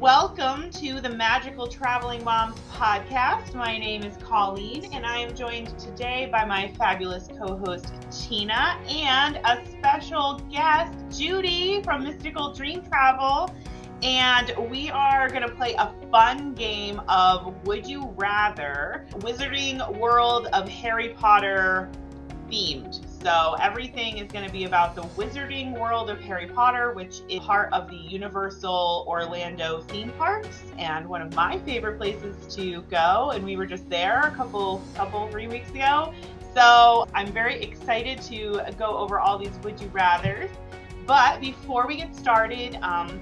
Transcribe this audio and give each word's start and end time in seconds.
Welcome 0.00 0.70
to 0.74 1.00
the 1.00 1.08
Magical 1.08 1.66
Traveling 1.66 2.22
Moms 2.22 2.54
podcast. 2.72 3.52
My 3.52 3.76
name 3.76 4.04
is 4.04 4.16
Colleen, 4.18 4.88
and 4.92 5.04
I 5.04 5.18
am 5.18 5.34
joined 5.34 5.76
today 5.76 6.28
by 6.30 6.44
my 6.44 6.72
fabulous 6.78 7.26
co 7.36 7.56
host, 7.56 7.92
Tina, 8.08 8.80
and 8.88 9.40
a 9.44 9.60
special 9.72 10.40
guest, 10.52 10.96
Judy 11.18 11.82
from 11.82 12.04
Mystical 12.04 12.52
Dream 12.52 12.84
Travel. 12.84 13.52
And 14.04 14.54
we 14.70 14.88
are 14.88 15.28
going 15.28 15.42
to 15.42 15.50
play 15.50 15.74
a 15.74 15.92
fun 16.12 16.54
game 16.54 17.00
of 17.08 17.52
Would 17.66 17.84
You 17.84 18.14
Rather 18.16 19.04
Wizarding 19.14 19.98
World 19.98 20.46
of 20.52 20.68
Harry 20.68 21.08
Potter 21.08 21.90
themed. 22.48 23.07
So 23.22 23.56
everything 23.60 24.18
is 24.18 24.30
going 24.30 24.46
to 24.46 24.52
be 24.52 24.64
about 24.64 24.94
the 24.94 25.02
wizarding 25.02 25.76
world 25.76 26.08
of 26.08 26.20
Harry 26.20 26.46
Potter, 26.46 26.92
which 26.92 27.22
is 27.28 27.40
part 27.40 27.72
of 27.72 27.90
the 27.90 27.96
Universal 27.96 29.04
Orlando 29.08 29.80
theme 29.82 30.10
parks 30.12 30.62
and 30.78 31.08
one 31.08 31.20
of 31.22 31.34
my 31.34 31.58
favorite 31.60 31.98
places 31.98 32.54
to 32.54 32.82
go. 32.82 33.32
And 33.34 33.44
we 33.44 33.56
were 33.56 33.66
just 33.66 33.90
there 33.90 34.20
a 34.20 34.30
couple, 34.30 34.80
couple, 34.94 35.28
three 35.30 35.48
weeks 35.48 35.68
ago. 35.70 36.14
So 36.54 37.08
I'm 37.12 37.32
very 37.32 37.60
excited 37.60 38.22
to 38.22 38.64
go 38.78 38.96
over 38.96 39.18
all 39.18 39.36
these 39.36 39.58
would 39.64 39.80
you 39.80 39.88
rather's. 39.88 40.50
But 41.04 41.40
before 41.40 41.88
we 41.88 41.96
get 41.96 42.14
started, 42.14 42.76
um, 42.82 43.20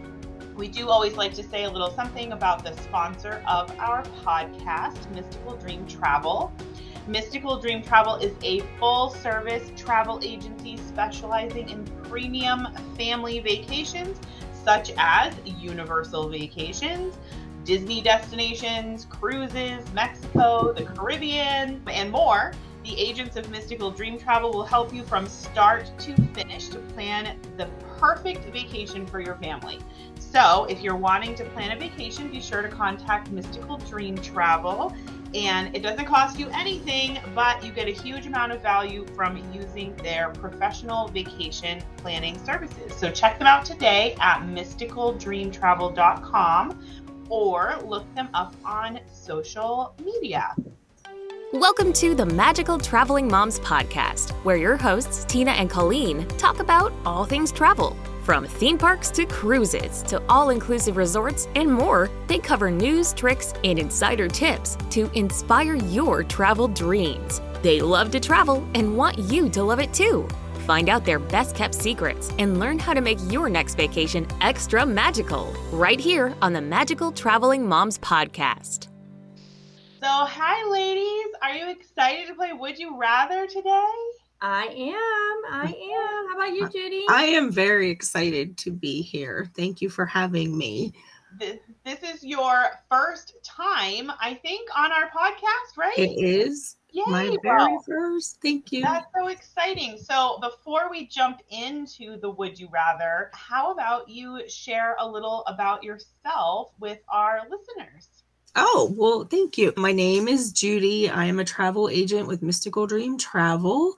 we 0.56 0.68
do 0.68 0.88
always 0.90 1.14
like 1.14 1.32
to 1.34 1.42
say 1.42 1.64
a 1.64 1.70
little 1.70 1.90
something 1.90 2.32
about 2.32 2.64
the 2.64 2.74
sponsor 2.82 3.42
of 3.48 3.70
our 3.78 4.02
podcast, 4.24 5.10
Mystical 5.14 5.56
Dream 5.56 5.86
Travel. 5.86 6.52
Mystical 7.06 7.60
Dream 7.60 7.82
Travel 7.82 8.16
is 8.16 8.34
a 8.42 8.60
full 8.80 9.10
service 9.10 9.70
travel 9.76 10.18
agency 10.24 10.76
specializing 10.76 11.68
in 11.68 11.84
premium 12.02 12.66
family 12.96 13.38
vacations 13.38 14.18
such 14.52 14.90
as 14.98 15.32
Universal 15.44 16.28
Vacations, 16.28 17.16
Disney 17.62 18.00
destinations, 18.00 19.06
cruises, 19.08 19.84
Mexico, 19.92 20.72
the 20.72 20.82
Caribbean, 20.82 21.80
and 21.86 22.10
more. 22.10 22.52
The 22.82 22.98
agents 22.98 23.36
of 23.36 23.50
Mystical 23.50 23.92
Dream 23.92 24.18
Travel 24.18 24.52
will 24.52 24.64
help 24.64 24.92
you 24.92 25.04
from 25.04 25.26
start 25.26 25.90
to 25.98 26.14
finish 26.34 26.68
to 26.68 26.78
plan 26.78 27.38
the 27.56 27.66
perfect 27.98 28.44
vacation 28.52 29.06
for 29.06 29.20
your 29.20 29.36
family. 29.36 29.78
So, 30.18 30.66
if 30.68 30.80
you're 30.80 30.96
wanting 30.96 31.34
to 31.36 31.44
plan 31.46 31.70
a 31.70 31.78
vacation, 31.78 32.28
be 32.30 32.40
sure 32.40 32.62
to 32.62 32.68
contact 32.68 33.30
Mystical 33.30 33.78
Dream 33.78 34.16
Travel 34.18 34.94
and 35.36 35.74
it 35.76 35.82
doesn't 35.82 36.06
cost 36.06 36.38
you 36.38 36.48
anything, 36.48 37.18
but 37.34 37.62
you 37.62 37.70
get 37.70 37.88
a 37.88 37.92
huge 37.92 38.26
amount 38.26 38.52
of 38.52 38.62
value 38.62 39.04
from 39.14 39.36
using 39.52 39.94
their 39.96 40.30
professional 40.30 41.08
vacation 41.08 41.82
planning 41.98 42.42
services. 42.42 42.94
So 42.94 43.10
check 43.10 43.38
them 43.38 43.46
out 43.46 43.66
today 43.66 44.16
at 44.18 44.40
mysticaldreamtravel.com 44.40 46.86
or 47.28 47.78
look 47.84 48.14
them 48.14 48.30
up 48.32 48.54
on 48.64 48.98
social 49.12 49.94
media. 50.02 50.54
Welcome 51.52 51.92
to 51.94 52.14
the 52.14 52.24
Magical 52.24 52.78
Traveling 52.78 53.28
Moms 53.28 53.60
podcast, 53.60 54.30
where 54.42 54.56
your 54.56 54.78
hosts, 54.78 55.26
Tina 55.26 55.50
and 55.50 55.68
Colleen, 55.68 56.26
talk 56.38 56.60
about 56.60 56.94
all 57.04 57.26
things 57.26 57.52
travel. 57.52 57.94
From 58.26 58.44
theme 58.44 58.76
parks 58.76 59.08
to 59.10 59.24
cruises 59.24 60.02
to 60.02 60.20
all 60.28 60.50
inclusive 60.50 60.96
resorts 60.96 61.46
and 61.54 61.72
more, 61.72 62.10
they 62.26 62.40
cover 62.40 62.72
news, 62.72 63.12
tricks, 63.12 63.54
and 63.62 63.78
insider 63.78 64.26
tips 64.26 64.76
to 64.90 65.08
inspire 65.16 65.76
your 65.76 66.24
travel 66.24 66.66
dreams. 66.66 67.40
They 67.62 67.80
love 67.80 68.10
to 68.10 68.18
travel 68.18 68.68
and 68.74 68.96
want 68.96 69.16
you 69.16 69.48
to 69.50 69.62
love 69.62 69.78
it 69.78 69.94
too. 69.94 70.26
Find 70.66 70.88
out 70.88 71.04
their 71.04 71.20
best 71.20 71.54
kept 71.54 71.72
secrets 71.72 72.32
and 72.40 72.58
learn 72.58 72.80
how 72.80 72.94
to 72.94 73.00
make 73.00 73.20
your 73.30 73.48
next 73.48 73.76
vacation 73.76 74.26
extra 74.40 74.84
magical 74.84 75.54
right 75.70 76.00
here 76.00 76.34
on 76.42 76.52
the 76.52 76.60
Magical 76.60 77.12
Traveling 77.12 77.64
Moms 77.64 77.96
podcast. 78.00 78.88
So, 80.02 80.08
hi, 80.08 80.68
ladies. 80.68 81.32
Are 81.42 81.52
you 81.52 81.70
excited 81.70 82.26
to 82.26 82.34
play 82.34 82.52
Would 82.52 82.76
You 82.76 82.98
Rather 82.98 83.46
today? 83.46 83.86
I 84.40 84.66
am. 84.66 85.52
I 85.52 85.66
am. 85.66 86.28
How 86.28 86.36
about 86.36 86.54
you, 86.54 86.68
Judy? 86.68 87.04
I 87.08 87.24
am 87.24 87.50
very 87.50 87.90
excited 87.90 88.56
to 88.58 88.70
be 88.70 89.02
here. 89.02 89.50
Thank 89.56 89.80
you 89.80 89.88
for 89.88 90.04
having 90.04 90.56
me. 90.56 90.92
This, 91.38 91.58
this 91.84 92.02
is 92.02 92.24
your 92.24 92.70
first 92.90 93.34
time, 93.42 94.10
I 94.20 94.34
think, 94.42 94.68
on 94.76 94.92
our 94.92 95.10
podcast, 95.10 95.76
right? 95.76 95.98
It 95.98 96.22
is. 96.22 96.76
Yay, 96.92 97.02
my 97.06 97.36
very 97.42 97.76
first. 97.86 98.38
Thank 98.40 98.72
you. 98.72 98.82
That's 98.82 99.06
so 99.14 99.28
exciting. 99.28 99.98
So, 99.98 100.38
before 100.40 100.90
we 100.90 101.06
jump 101.06 101.42
into 101.50 102.18
the 102.20 102.30
Would 102.30 102.58
You 102.58 102.68
Rather, 102.70 103.30
how 103.34 103.70
about 103.72 104.08
you 104.08 104.48
share 104.48 104.96
a 104.98 105.06
little 105.06 105.44
about 105.46 105.84
yourself 105.84 106.72
with 106.78 107.00
our 107.10 107.42
listeners? 107.50 108.08
Oh, 108.54 108.90
well, 108.96 109.24
thank 109.24 109.58
you. 109.58 109.74
My 109.76 109.92
name 109.92 110.28
is 110.28 110.52
Judy. 110.52 111.10
I 111.10 111.26
am 111.26 111.38
a 111.38 111.44
travel 111.44 111.90
agent 111.90 112.26
with 112.26 112.42
Mystical 112.42 112.86
Dream 112.86 113.18
Travel. 113.18 113.94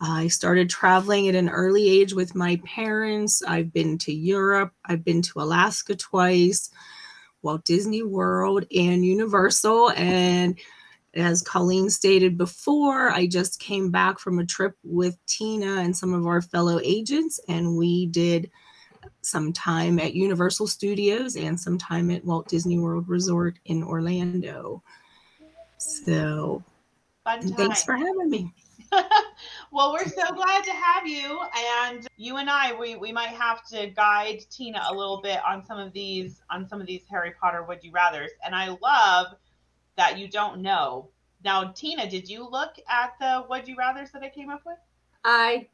I 0.00 0.28
started 0.28 0.68
traveling 0.68 1.28
at 1.28 1.34
an 1.34 1.48
early 1.48 1.88
age 1.88 2.12
with 2.12 2.34
my 2.34 2.60
parents. 2.64 3.42
I've 3.42 3.72
been 3.72 3.96
to 3.98 4.12
Europe, 4.12 4.72
I've 4.84 5.04
been 5.04 5.22
to 5.22 5.40
Alaska 5.40 5.96
twice, 5.96 6.70
Walt 7.42 7.64
Disney 7.64 8.02
World, 8.02 8.66
and 8.74 9.04
Universal. 9.04 9.92
And 9.92 10.58
as 11.14 11.40
Colleen 11.40 11.88
stated 11.88 12.36
before, 12.36 13.10
I 13.10 13.26
just 13.26 13.58
came 13.58 13.90
back 13.90 14.18
from 14.18 14.38
a 14.38 14.44
trip 14.44 14.74
with 14.84 15.16
Tina 15.26 15.80
and 15.80 15.96
some 15.96 16.12
of 16.12 16.26
our 16.26 16.42
fellow 16.42 16.78
agents, 16.84 17.40
and 17.48 17.76
we 17.76 18.06
did 18.06 18.50
some 19.22 19.52
time 19.52 19.98
at 19.98 20.14
Universal 20.14 20.66
Studios 20.66 21.36
and 21.36 21.58
some 21.58 21.78
time 21.78 22.10
at 22.10 22.24
Walt 22.24 22.48
Disney 22.48 22.78
World 22.78 23.08
Resort 23.08 23.58
in 23.64 23.82
Orlando. 23.82 24.82
So, 25.78 26.62
thanks 27.24 27.82
for 27.82 27.96
having 27.96 28.28
me. 28.28 28.52
well, 29.72 29.92
we're 29.92 30.06
so 30.06 30.32
glad 30.34 30.64
to 30.64 30.72
have 30.72 31.06
you. 31.06 31.40
And 31.84 32.06
you 32.16 32.36
and 32.36 32.48
I, 32.48 32.72
we, 32.72 32.96
we 32.96 33.12
might 33.12 33.30
have 33.30 33.64
to 33.68 33.88
guide 33.88 34.44
Tina 34.50 34.82
a 34.88 34.94
little 34.94 35.20
bit 35.20 35.40
on 35.46 35.64
some 35.64 35.78
of 35.78 35.92
these 35.92 36.42
on 36.50 36.68
some 36.68 36.80
of 36.80 36.86
these 36.86 37.02
Harry 37.10 37.32
Potter 37.40 37.62
would 37.62 37.82
you 37.82 37.92
rather's. 37.92 38.30
And 38.44 38.54
I 38.54 38.76
love 38.82 39.34
that 39.96 40.18
you 40.18 40.28
don't 40.28 40.60
know. 40.60 41.08
Now, 41.44 41.72
Tina, 41.72 42.08
did 42.08 42.28
you 42.28 42.48
look 42.48 42.76
at 42.88 43.14
the 43.20 43.44
would 43.48 43.68
you 43.68 43.76
rather's 43.76 44.10
that 44.12 44.22
I 44.22 44.28
came 44.28 44.50
up 44.50 44.62
with? 44.66 44.78
I 45.24 45.68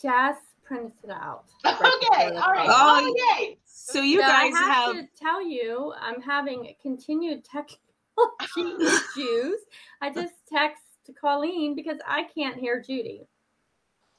just 0.00 0.40
printed 0.64 0.92
it 1.04 1.10
out. 1.10 1.44
okay, 1.66 2.36
all 2.36 2.52
right. 2.52 2.68
Oh, 2.70 3.10
okay. 3.10 3.58
So 3.64 4.00
you 4.02 4.20
guys 4.20 4.52
I 4.54 4.62
have, 4.62 4.96
have 4.96 4.96
to 4.96 5.08
tell 5.18 5.44
you, 5.44 5.92
I'm 6.00 6.20
having 6.20 6.74
continued 6.80 7.44
technology 7.50 8.84
issues. 8.84 9.56
I 10.00 10.10
just 10.14 10.34
text 10.50 10.82
Colleen 11.18 11.74
because 11.74 11.98
I 12.06 12.24
can't 12.34 12.58
hear 12.58 12.80
Judy. 12.80 13.26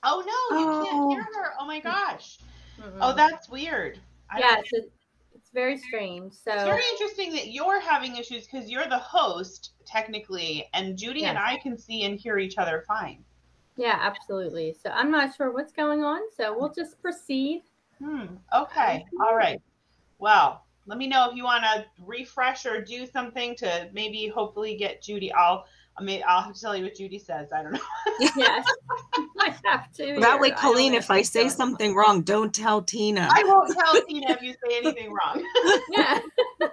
Oh 0.03 0.23
no, 0.25 0.57
you 0.57 0.65
oh. 0.67 0.85
can't 0.85 1.11
hear 1.11 1.23
her. 1.23 1.53
Oh 1.59 1.65
my 1.65 1.79
gosh. 1.79 2.39
Mm-hmm. 2.79 2.99
Oh, 3.01 3.13
that's 3.13 3.49
weird. 3.49 3.99
yes, 4.37 4.63
it, 4.71 4.91
it's 5.35 5.51
very 5.53 5.77
strange. 5.77 6.33
So 6.33 6.51
it's 6.51 6.63
very 6.63 6.83
interesting 6.91 7.31
that 7.33 7.51
you're 7.51 7.79
having 7.79 8.17
issues 8.17 8.47
because 8.47 8.69
you're 8.69 8.87
the 8.87 8.97
host 8.97 9.73
technically, 9.85 10.67
and 10.73 10.97
Judy 10.97 11.21
yes. 11.21 11.29
and 11.29 11.37
I 11.37 11.57
can 11.57 11.77
see 11.77 12.03
and 12.03 12.19
hear 12.19 12.39
each 12.39 12.57
other 12.57 12.83
fine. 12.87 13.23
Yeah, 13.75 13.97
absolutely. 13.99 14.75
So 14.81 14.89
I'm 14.89 15.11
not 15.11 15.35
sure 15.35 15.51
what's 15.51 15.71
going 15.71 16.03
on. 16.03 16.21
So 16.35 16.57
we'll 16.57 16.73
just 16.73 17.01
proceed. 17.01 17.63
Hmm. 18.03 18.25
Okay. 18.53 19.05
All 19.21 19.35
right. 19.35 19.61
Well, 20.19 20.65
let 20.87 20.97
me 20.97 21.07
know 21.07 21.29
if 21.29 21.35
you 21.35 21.43
want 21.43 21.63
to 21.63 21.85
refresh 22.05 22.65
or 22.65 22.81
do 22.81 23.05
something 23.05 23.55
to 23.57 23.89
maybe 23.93 24.27
hopefully 24.27 24.75
get 24.75 25.01
Judy. 25.01 25.31
I'll 25.33 25.65
I 26.01 26.03
mean, 26.03 26.23
I'll 26.27 26.41
have 26.41 26.55
to 26.55 26.59
tell 26.59 26.75
you 26.75 26.85
what 26.85 26.95
Judy 26.95 27.19
says. 27.19 27.53
I 27.53 27.61
don't 27.61 27.73
know. 27.73 27.79
yes, 28.35 28.65
I 29.39 29.55
have 29.65 29.93
to. 29.93 30.17
That 30.19 30.39
way, 30.39 30.49
Colleen, 30.49 30.93
I 30.93 30.97
if 30.97 31.11
I 31.11 31.21
say 31.21 31.47
something 31.47 31.93
wrong, 31.93 32.23
don't 32.23 32.51
tell 32.51 32.81
Tina. 32.81 33.29
I 33.31 33.43
won't 33.45 33.77
tell 33.77 34.01
Tina 34.07 34.31
if 34.31 34.41
you 34.41 34.55
say 34.65 34.77
anything 34.77 35.13
wrong. 35.13 35.45
yeah. 35.91 36.19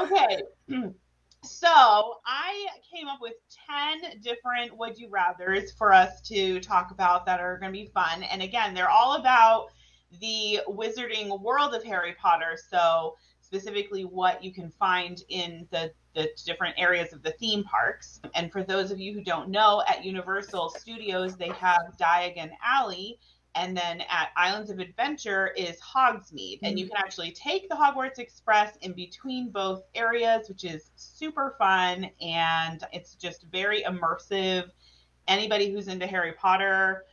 okay. 0.00 0.40
So 1.42 2.14
I 2.24 2.68
came 2.90 3.06
up 3.06 3.18
with 3.20 3.34
10 4.00 4.20
different 4.20 4.74
would 4.78 4.98
you 4.98 5.10
rathers 5.10 5.76
for 5.76 5.92
us 5.92 6.22
to 6.22 6.58
talk 6.60 6.90
about 6.90 7.26
that 7.26 7.38
are 7.38 7.58
going 7.58 7.70
to 7.70 7.78
be 7.78 7.90
fun. 7.92 8.22
And 8.22 8.40
again, 8.40 8.72
they're 8.72 8.88
all 8.88 9.16
about 9.16 9.66
the 10.22 10.60
wizarding 10.68 11.38
world 11.42 11.74
of 11.74 11.84
Harry 11.84 12.14
Potter. 12.18 12.56
So 12.70 13.16
specifically 13.44 14.04
what 14.04 14.42
you 14.42 14.52
can 14.52 14.70
find 14.70 15.22
in 15.28 15.66
the 15.70 15.92
the 16.14 16.28
different 16.46 16.76
areas 16.78 17.12
of 17.12 17.22
the 17.22 17.32
theme 17.32 17.64
parks. 17.64 18.20
And 18.34 18.50
for 18.52 18.62
those 18.62 18.90
of 18.90 19.00
you 19.00 19.12
who 19.12 19.22
don't 19.22 19.50
know, 19.50 19.82
at 19.88 20.04
Universal 20.04 20.70
Studios, 20.78 21.36
they 21.36 21.48
have 21.48 21.80
Diagon 22.00 22.50
Alley. 22.64 23.18
And 23.56 23.76
then 23.76 24.00
at 24.10 24.30
Islands 24.36 24.70
of 24.70 24.78
Adventure 24.78 25.48
is 25.56 25.76
Hogsmeade. 25.80 26.60
And 26.62 26.78
you 26.78 26.86
mm. 26.86 26.90
can 26.90 26.98
actually 26.98 27.32
take 27.32 27.68
the 27.68 27.74
Hogwarts 27.74 28.18
Express 28.18 28.76
in 28.82 28.92
between 28.92 29.50
both 29.50 29.82
areas, 29.94 30.48
which 30.48 30.64
is 30.64 30.90
super 30.96 31.54
fun. 31.58 32.10
And 32.20 32.84
it's 32.92 33.14
just 33.14 33.46
very 33.50 33.82
immersive. 33.82 34.70
Anybody 35.26 35.72
who's 35.72 35.88
into 35.88 36.06
Harry 36.06 36.32
Potter 36.32 37.04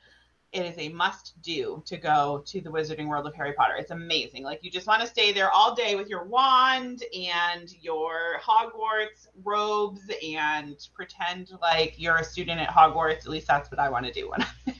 it 0.51 0.65
is 0.65 0.77
a 0.77 0.89
must 0.89 1.41
do 1.41 1.81
to 1.85 1.95
go 1.95 2.43
to 2.45 2.59
the 2.59 2.69
Wizarding 2.69 3.07
World 3.07 3.25
of 3.25 3.33
Harry 3.35 3.53
Potter. 3.53 3.75
It's 3.77 3.91
amazing. 3.91 4.43
Like 4.43 4.63
you 4.63 4.69
just 4.69 4.85
want 4.85 5.01
to 5.01 5.07
stay 5.07 5.31
there 5.31 5.49
all 5.49 5.73
day 5.73 5.95
with 5.95 6.09
your 6.09 6.25
wand 6.25 7.03
and 7.17 7.73
your 7.81 8.37
Hogwarts 8.41 9.27
robes 9.43 10.01
and 10.25 10.75
pretend 10.93 11.51
like 11.61 11.95
you're 11.97 12.17
a 12.17 12.23
student 12.23 12.59
at 12.59 12.69
Hogwarts. 12.69 13.19
At 13.19 13.29
least 13.29 13.47
that's 13.47 13.71
what 13.71 13.79
I 13.79 13.89
want 13.89 14.05
to 14.05 14.11
do 14.11 14.29
when 14.29 14.45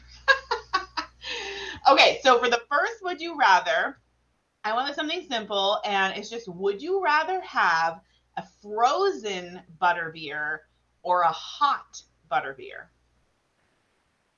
Okay, 1.90 2.20
so 2.22 2.38
for 2.38 2.50
the 2.50 2.62
first 2.70 2.96
would 3.02 3.22
you 3.22 3.38
rather, 3.40 3.98
I 4.64 4.74
wanted 4.74 4.94
something 4.94 5.26
simple 5.30 5.80
and 5.86 6.16
it's 6.18 6.30
just 6.30 6.48
would 6.50 6.82
you 6.82 7.02
rather 7.04 7.40
have 7.42 8.02
a 8.38 8.44
frozen 8.62 9.62
butterbeer 9.82 10.60
or 11.02 11.22
a 11.22 11.32
hot 11.32 12.02
butterbeer? 12.30 12.88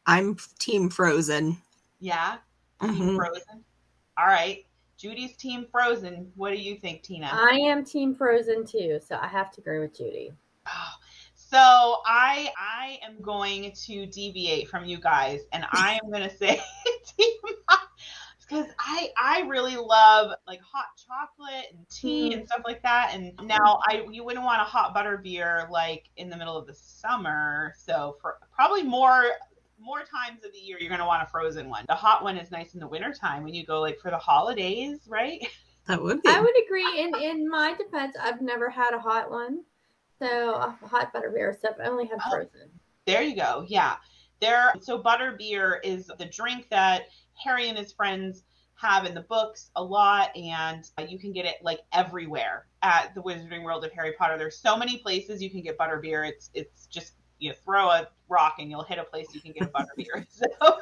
I'm 0.05 0.37
team 0.59 0.89
frozen. 0.89 1.57
Yeah. 1.99 2.37
Team 2.81 2.91
Mhm. 2.91 3.15
Frozen. 3.15 3.63
All 4.17 4.25
right. 4.25 4.65
Judy's 4.97 5.35
team 5.35 5.65
Frozen. 5.71 6.31
What 6.35 6.51
do 6.51 6.57
you 6.57 6.77
think, 6.77 7.03
Tina? 7.03 7.29
I 7.31 7.55
am 7.55 7.83
Team 7.83 8.15
Frozen 8.15 8.65
too, 8.65 8.99
so 9.05 9.17
I 9.21 9.27
have 9.27 9.51
to 9.51 9.61
agree 9.61 9.79
with 9.79 9.97
Judy. 9.97 10.31
Oh, 10.67 10.93
so 11.35 11.97
I 12.05 12.49
I 12.57 12.99
am 13.05 13.21
going 13.21 13.73
to 13.85 14.05
deviate 14.05 14.69
from 14.69 14.85
you 14.85 14.97
guys, 14.99 15.41
and 15.51 15.65
I 15.73 15.99
am 16.01 16.09
going 16.09 16.23
to 16.29 16.35
say 16.35 16.61
team 17.17 17.33
because 18.53 18.67
I 18.79 19.09
I 19.17 19.41
really 19.41 19.75
love 19.75 20.31
like 20.47 20.61
hot 20.61 20.85
chocolate 21.05 21.65
and 21.71 21.85
tea 21.89 22.33
and 22.33 22.47
stuff 22.47 22.61
like 22.65 22.81
that. 22.83 23.11
And 23.13 23.33
now 23.43 23.79
I 23.87 24.05
you 24.11 24.23
wouldn't 24.23 24.45
want 24.45 24.61
a 24.61 24.65
hot 24.65 24.93
butter 24.93 25.17
beer 25.17 25.67
like 25.71 26.09
in 26.17 26.29
the 26.29 26.37
middle 26.37 26.57
of 26.57 26.67
the 26.67 26.73
summer. 26.73 27.73
So 27.77 28.17
for 28.21 28.37
probably 28.53 28.83
more 28.83 29.31
more 29.83 29.99
times 29.99 30.43
of 30.45 30.51
the 30.53 30.59
year 30.59 30.77
you're 30.79 30.89
going 30.89 30.99
to 31.01 31.05
want 31.05 31.23
a 31.23 31.25
frozen 31.27 31.69
one. 31.69 31.85
The 31.87 31.95
hot 31.95 32.23
one 32.23 32.37
is 32.37 32.51
nice 32.51 32.73
in 32.73 32.79
the 32.79 32.87
wintertime 32.87 33.43
when 33.43 33.53
you 33.53 33.65
go 33.65 33.81
like 33.81 33.99
for 33.99 34.09
the 34.11 34.17
holidays, 34.17 34.99
right? 35.07 35.45
That 35.85 36.01
would 36.01 36.21
be. 36.21 36.29
I 36.29 36.39
would 36.39 36.55
agree. 36.65 37.01
In 37.01 37.13
in 37.15 37.49
my 37.49 37.73
defense, 37.73 38.15
I've 38.17 38.39
never 38.39 38.69
had 38.69 38.93
a 38.93 38.99
hot 38.99 39.29
one, 39.29 39.63
so 40.17 40.53
a 40.53 40.69
hot 40.87 41.13
butterbeer 41.13 41.53
stuff. 41.57 41.75
I 41.83 41.89
only 41.89 42.05
have 42.05 42.19
Oh. 42.25 42.29
frozen. 42.31 42.69
There 43.05 43.21
you 43.21 43.35
go. 43.35 43.65
Yeah. 43.67 43.97
There 44.39 44.73
so 44.79 44.97
butter 44.97 45.35
beer 45.37 45.81
is 45.83 46.09
the 46.17 46.25
drink 46.27 46.69
that 46.69 47.07
Harry 47.43 47.67
and 47.67 47.77
his 47.77 47.91
friends 47.91 48.45
have 48.75 49.05
in 49.05 49.13
the 49.13 49.21
books 49.23 49.71
a 49.75 49.83
lot 49.83 50.33
and 50.37 50.89
uh, 50.97 51.01
you 51.07 51.19
can 51.19 51.33
get 51.33 51.45
it 51.45 51.55
like 51.61 51.81
everywhere 51.91 52.65
at 52.81 53.13
the 53.13 53.21
Wizarding 53.21 53.63
World 53.63 53.83
of 53.83 53.91
Harry 53.91 54.13
Potter. 54.17 54.37
There's 54.37 54.57
so 54.57 54.77
many 54.77 54.99
places 54.99 55.41
you 55.43 55.49
can 55.49 55.61
get 55.61 55.77
butter 55.77 55.97
beer. 55.99 56.23
It's 56.23 56.49
it's 56.53 56.85
just 56.87 57.13
you 57.43 57.53
throw 57.53 57.89
a 57.89 58.07
rock 58.29 58.55
and 58.59 58.69
you'll 58.69 58.83
hit 58.83 58.97
a 58.97 59.03
place 59.03 59.27
you 59.33 59.41
can 59.41 59.51
get 59.51 59.63
a 59.63 59.71
butter 59.71 59.91
beer. 59.97 60.25
So 60.31 60.47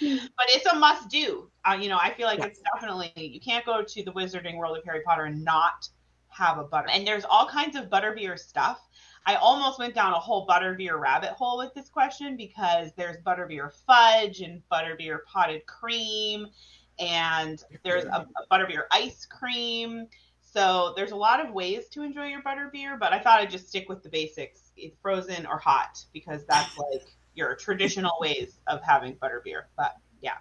but 0.00 0.46
it's 0.48 0.64
a 0.66 0.76
must 0.76 1.10
do. 1.10 1.50
Uh, 1.68 1.74
you 1.78 1.88
know, 1.90 1.98
I 2.00 2.12
feel 2.14 2.26
like 2.26 2.38
Yes. 2.38 2.48
it's 2.48 2.60
definitely 2.74 3.12
you 3.14 3.40
can't 3.40 3.66
go 3.66 3.82
to 3.82 4.02
the 4.04 4.12
Wizarding 4.12 4.56
World 4.56 4.78
of 4.78 4.84
Harry 4.84 5.02
Potter 5.04 5.24
and 5.24 5.44
not 5.44 5.88
have 6.28 6.58
a 6.58 6.64
butter. 6.64 6.88
And 6.90 7.06
there's 7.06 7.24
all 7.28 7.46
kinds 7.46 7.76
of 7.76 7.90
butterbeer 7.90 8.38
stuff. 8.38 8.88
I 9.26 9.34
almost 9.34 9.78
went 9.78 9.94
down 9.94 10.12
a 10.14 10.18
whole 10.18 10.46
butterbeer 10.46 10.98
rabbit 10.98 11.30
hole 11.30 11.58
with 11.58 11.74
this 11.74 11.90
question 11.90 12.36
because 12.36 12.92
there's 12.96 13.18
butterbeer 13.18 13.70
fudge 13.86 14.40
and 14.40 14.62
butterbeer 14.72 15.18
potted 15.26 15.66
cream, 15.66 16.46
and 16.98 17.62
there's 17.84 18.04
a, 18.04 18.26
a 18.36 18.46
butterbeer 18.50 18.84
ice 18.90 19.26
cream. 19.26 20.06
So 20.52 20.92
there's 20.96 21.12
a 21.12 21.16
lot 21.16 21.44
of 21.44 21.52
ways 21.52 21.86
to 21.88 22.02
enjoy 22.02 22.26
your 22.26 22.42
butterbeer, 22.42 22.98
but 22.98 23.12
I 23.12 23.20
thought 23.20 23.40
I'd 23.40 23.50
just 23.50 23.68
stick 23.68 23.88
with 23.88 24.02
the 24.02 24.08
basics, 24.08 24.72
it's 24.76 24.96
frozen 25.00 25.46
or 25.46 25.58
hot, 25.58 26.04
because 26.12 26.44
that's 26.44 26.76
like 26.76 27.06
your 27.34 27.54
traditional 27.54 28.12
ways 28.20 28.58
of 28.66 28.82
having 28.82 29.14
butterbeer. 29.16 29.64
But 29.76 29.94
yeah. 30.22 30.38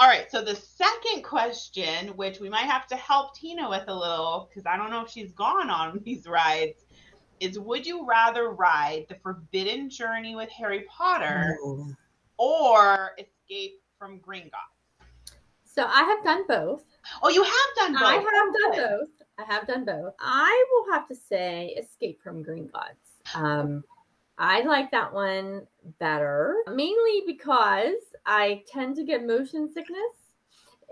All 0.00 0.08
right. 0.08 0.28
So 0.28 0.42
the 0.42 0.56
second 0.56 1.22
question, 1.22 2.08
which 2.16 2.40
we 2.40 2.48
might 2.48 2.64
have 2.64 2.88
to 2.88 2.96
help 2.96 3.36
Tina 3.36 3.70
with 3.70 3.84
a 3.86 3.94
little, 3.94 4.48
because 4.48 4.66
I 4.66 4.76
don't 4.76 4.90
know 4.90 5.02
if 5.02 5.10
she's 5.10 5.30
gone 5.32 5.70
on 5.70 6.00
these 6.04 6.26
rides, 6.26 6.84
is 7.38 7.56
would 7.58 7.86
you 7.86 8.04
rather 8.04 8.50
ride 8.50 9.06
the 9.08 9.16
Forbidden 9.22 9.88
Journey 9.88 10.34
with 10.34 10.50
Harry 10.50 10.84
Potter 10.88 11.56
Oh. 11.62 11.86
or 12.38 13.12
Escape 13.18 13.80
from 14.00 14.18
Gringotts? 14.18 14.50
So 15.64 15.84
I 15.84 16.02
have 16.02 16.24
done 16.24 16.44
both. 16.48 16.84
Oh, 17.22 17.28
you 17.28 17.44
have 17.44 17.52
done 17.76 17.92
both. 17.92 18.02
I 18.02 18.14
have 18.14 18.24
done 18.74 18.98
both. 18.98 19.23
I 19.38 19.44
have 19.44 19.66
done 19.66 19.84
both. 19.84 20.14
I 20.20 20.64
will 20.70 20.92
have 20.92 21.08
to 21.08 21.14
say 21.14 21.76
Escape 21.78 22.22
from 22.22 22.44
Gringotts. 22.44 23.34
Um, 23.34 23.82
I 24.38 24.62
like 24.62 24.90
that 24.90 25.12
one 25.12 25.66
better, 25.98 26.56
mainly 26.72 27.22
because 27.26 27.94
I 28.26 28.62
tend 28.72 28.96
to 28.96 29.04
get 29.04 29.26
motion 29.26 29.72
sickness. 29.72 29.98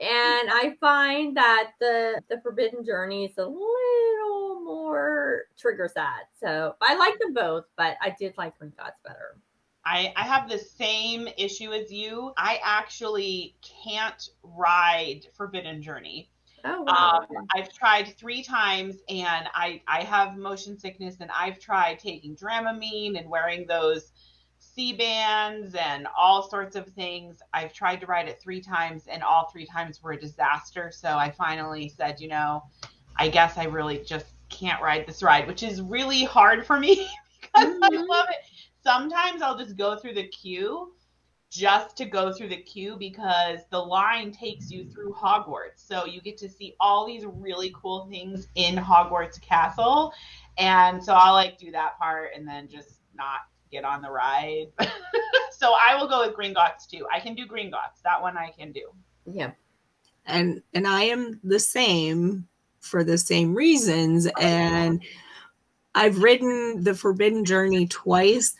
And 0.01 0.51
I 0.51 0.77
find 0.81 1.37
that 1.37 1.73
the 1.79 2.21
the 2.29 2.41
Forbidden 2.41 2.85
Journey 2.85 3.27
is 3.27 3.39
a 3.39 3.45
little 3.45 4.61
more 4.65 5.43
triggers 5.57 5.93
that. 5.95 6.25
So 6.41 6.75
I 6.81 6.97
like 6.97 7.19
them 7.19 7.35
both, 7.35 7.65
but 7.77 7.97
I 8.01 8.17
did 8.19 8.35
like 8.39 8.59
Gringotts 8.59 9.03
better. 9.05 9.37
I, 9.85 10.13
I 10.17 10.23
have 10.23 10.49
the 10.49 10.59
same 10.59 11.29
issue 11.37 11.73
as 11.73 11.91
you. 11.91 12.33
I 12.37 12.61
actually 12.63 13.57
can't 13.85 14.31
ride 14.43 15.27
Forbidden 15.35 15.83
Journey. 15.83 16.31
Oh 16.65 16.83
wow. 16.83 17.21
Um, 17.31 17.47
I've 17.55 17.73
tried 17.73 18.17
three 18.19 18.43
times 18.43 18.97
and 19.09 19.49
I, 19.55 19.83
I 19.87 20.03
have 20.03 20.37
motion 20.37 20.79
sickness 20.79 21.17
and 21.21 21.31
I've 21.31 21.59
tried 21.61 21.99
taking 21.99 22.37
Dramamine 22.37 23.19
and 23.19 23.29
wearing 23.31 23.67
those 23.67 24.13
C 24.59 24.93
bands 24.93 25.75
and 25.75 26.07
all 26.17 26.43
sorts 26.49 26.77
of 26.77 26.87
things. 26.89 27.39
I've 27.53 27.73
tried 27.73 28.01
to 28.01 28.07
ride 28.07 28.29
it 28.29 28.41
three 28.43 28.61
times 28.61 29.07
and 29.07 29.23
all 29.23 29.49
three 29.51 29.67
times 29.67 30.03
were 30.03 30.13
a 30.13 30.21
disaster. 30.21 30.91
So 30.93 31.09
I 31.17 31.31
finally 31.31 31.89
said, 31.89 32.21
you 32.21 32.29
know, 32.29 32.63
I 33.17 33.29
guess 33.29 33.59
I 33.59 33.65
really 33.65 33.99
just 34.05 34.27
can't 34.51 34.83
ride 34.83 35.07
this 35.07 35.23
ride, 35.23 35.47
which 35.47 35.63
is 35.63 35.81
really 35.81 36.25
hard 36.25 36.67
for 36.67 36.79
me 36.79 37.09
because 37.41 37.75
I 37.83 37.89
Mhm. 37.89 38.07
love 38.09 38.27
it. 38.31 38.39
Sometimes 38.83 39.43
I'll 39.43 39.59
just 39.59 39.77
go 39.77 39.97
through 39.97 40.15
the 40.15 40.29
queue 40.29 40.93
just 41.53 41.99
to 41.99 42.07
go 42.07 42.33
through 42.33 42.49
the 42.49 42.57
queue 42.57 42.97
because 42.99 43.59
the 43.71 43.79
line 43.79 44.33
takes 44.33 44.71
you 44.71 44.87
through 44.87 45.13
Hogwarts. 45.13 45.87
So 45.87 46.07
you 46.07 46.23
get 46.23 46.39
to 46.39 46.49
see 46.49 46.75
all 46.81 47.07
these 47.07 47.27
really 47.27 47.71
cool 47.77 48.07
things 48.11 48.49
in 48.55 48.75
Hogwarts 48.75 49.39
Castle. 49.39 50.15
And 50.57 51.05
so 51.05 51.13
I'll 51.13 51.35
like 51.35 51.59
do 51.59 51.71
that 51.73 51.99
part 51.99 52.31
and 52.35 52.49
then 52.49 52.69
just 52.69 53.01
not 53.15 53.41
get 53.71 53.85
on 53.85 54.01
the 54.01 54.11
ride. 54.11 54.69
so 55.51 55.75
I 55.79 55.95
will 55.95 56.09
go 56.09 56.27
with 56.27 56.35
Gringotts 56.35 56.89
too. 56.91 57.07
I 57.13 57.21
can 57.21 57.35
do 57.35 57.47
Gringotts. 57.47 58.01
That 58.03 58.23
one 58.23 58.39
I 58.39 58.51
can 58.51 58.73
do. 58.73 58.89
yeah. 59.27 59.51
and 60.25 60.63
and 60.73 60.87
I 60.87 61.03
am 61.05 61.39
the 61.45 61.59
same 61.61 62.49
for 62.81 63.05
the 63.05 63.19
same 63.19 63.55
reasons. 63.55 64.27
And 64.41 65.03
I've 65.95 66.23
ridden 66.23 66.83
the 66.83 66.95
Forbidden 66.95 67.45
Journey 67.45 67.87
twice, 67.89 68.55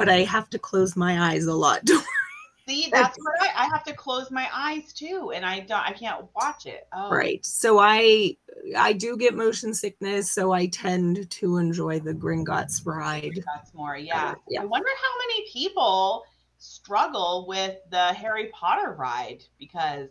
but 0.00 0.08
I 0.08 0.22
have 0.22 0.48
to 0.48 0.58
close 0.58 0.96
my 0.96 1.30
eyes 1.30 1.44
a 1.44 1.52
lot. 1.52 1.86
See, 2.66 2.88
that's 2.92 3.18
what 3.18 3.34
I, 3.42 3.64
I 3.64 3.66
have 3.66 3.84
to 3.84 3.92
close 3.92 4.30
my 4.30 4.48
eyes 4.50 4.94
too, 4.94 5.32
and 5.34 5.44
I 5.44 5.60
don't 5.60 5.86
I 5.86 5.92
can't 5.92 6.24
watch 6.34 6.64
it. 6.64 6.88
Oh 6.94 7.10
right. 7.10 7.44
So 7.44 7.78
I 7.78 8.36
I 8.76 8.94
do 8.94 9.18
get 9.18 9.34
motion 9.34 9.74
sickness, 9.74 10.30
so 10.30 10.52
I 10.52 10.66
tend 10.68 11.28
to 11.28 11.58
enjoy 11.58 12.00
the 12.00 12.14
Gringotts 12.14 12.86
ride. 12.86 13.42
That's 13.54 13.74
more, 13.74 13.98
yeah. 13.98 14.34
yeah. 14.48 14.62
I 14.62 14.64
wonder 14.64 14.88
how 14.88 15.18
many 15.28 15.46
people 15.50 16.24
struggle 16.56 17.44
with 17.46 17.76
the 17.90 18.14
Harry 18.14 18.50
Potter 18.54 18.94
ride 18.98 19.44
because 19.58 20.08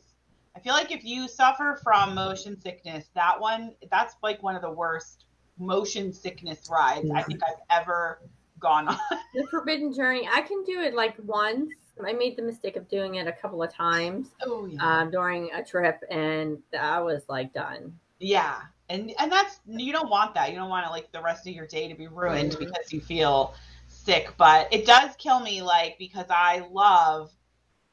I 0.55 0.60
feel 0.60 0.74
like 0.74 0.91
if 0.91 1.03
you 1.03 1.27
suffer 1.27 1.79
from 1.84 2.13
motion 2.13 2.62
sickness, 2.62 3.10
that 3.15 3.39
one 3.39 3.74
that's 3.89 4.15
like 4.22 4.43
one 4.43 4.55
of 4.55 4.62
the 4.62 4.72
worst 4.72 5.25
motion 5.58 6.13
sickness 6.13 6.69
rides 6.69 7.10
I 7.12 7.24
think 7.24 7.41
I've 7.43 7.81
ever 7.81 8.22
gone 8.60 8.88
on. 8.88 8.98
The 9.34 9.46
Forbidden 9.51 9.94
Journey, 9.94 10.28
I 10.32 10.42
can 10.42 10.63
do 10.63 10.80
it 10.82 10.94
like 10.96 11.16
once. 11.24 11.72
I 12.06 12.13
made 12.13 12.38
the 12.38 12.42
mistake 12.42 12.78
of 12.78 12.88
doing 12.88 13.16
it 13.16 13.28
a 13.28 13.32
couple 13.34 13.62
of 13.62 13.74
times 13.74 14.30
Oh 14.42 14.66
yeah. 14.66 15.01
um, 15.01 15.12
during 15.12 15.51
a 15.54 15.63
trip, 15.63 16.01
and 16.10 16.58
I 16.80 17.01
was 17.01 17.24
like 17.28 17.54
done. 17.54 17.94
Yeah. 18.20 18.62
And 18.89 19.13
and 19.20 19.32
that's 19.32 19.60
you 19.68 19.92
don't 19.94 20.10
want 20.10 20.34
that. 20.36 20.50
You 20.50 20.56
don't 20.56 20.70
want 20.70 20.86
it 20.88 20.89
like 20.89 21.12
the 21.12 21.22
rest 21.22 21.46
of 21.48 21.54
your 21.54 21.68
day 21.68 21.88
to 21.88 21.96
be 21.96 22.08
ruined 22.08 22.54
Mhm. 22.54 22.60
because 22.60 22.92
you 22.92 23.01
feel 23.01 23.54
sick. 23.88 24.34
But 24.38 24.68
it 24.74 24.86
does 24.86 25.16
kill 25.18 25.42
me 25.42 25.62
like 25.62 25.98
because 26.00 26.25
I 26.30 26.66
love 26.72 27.32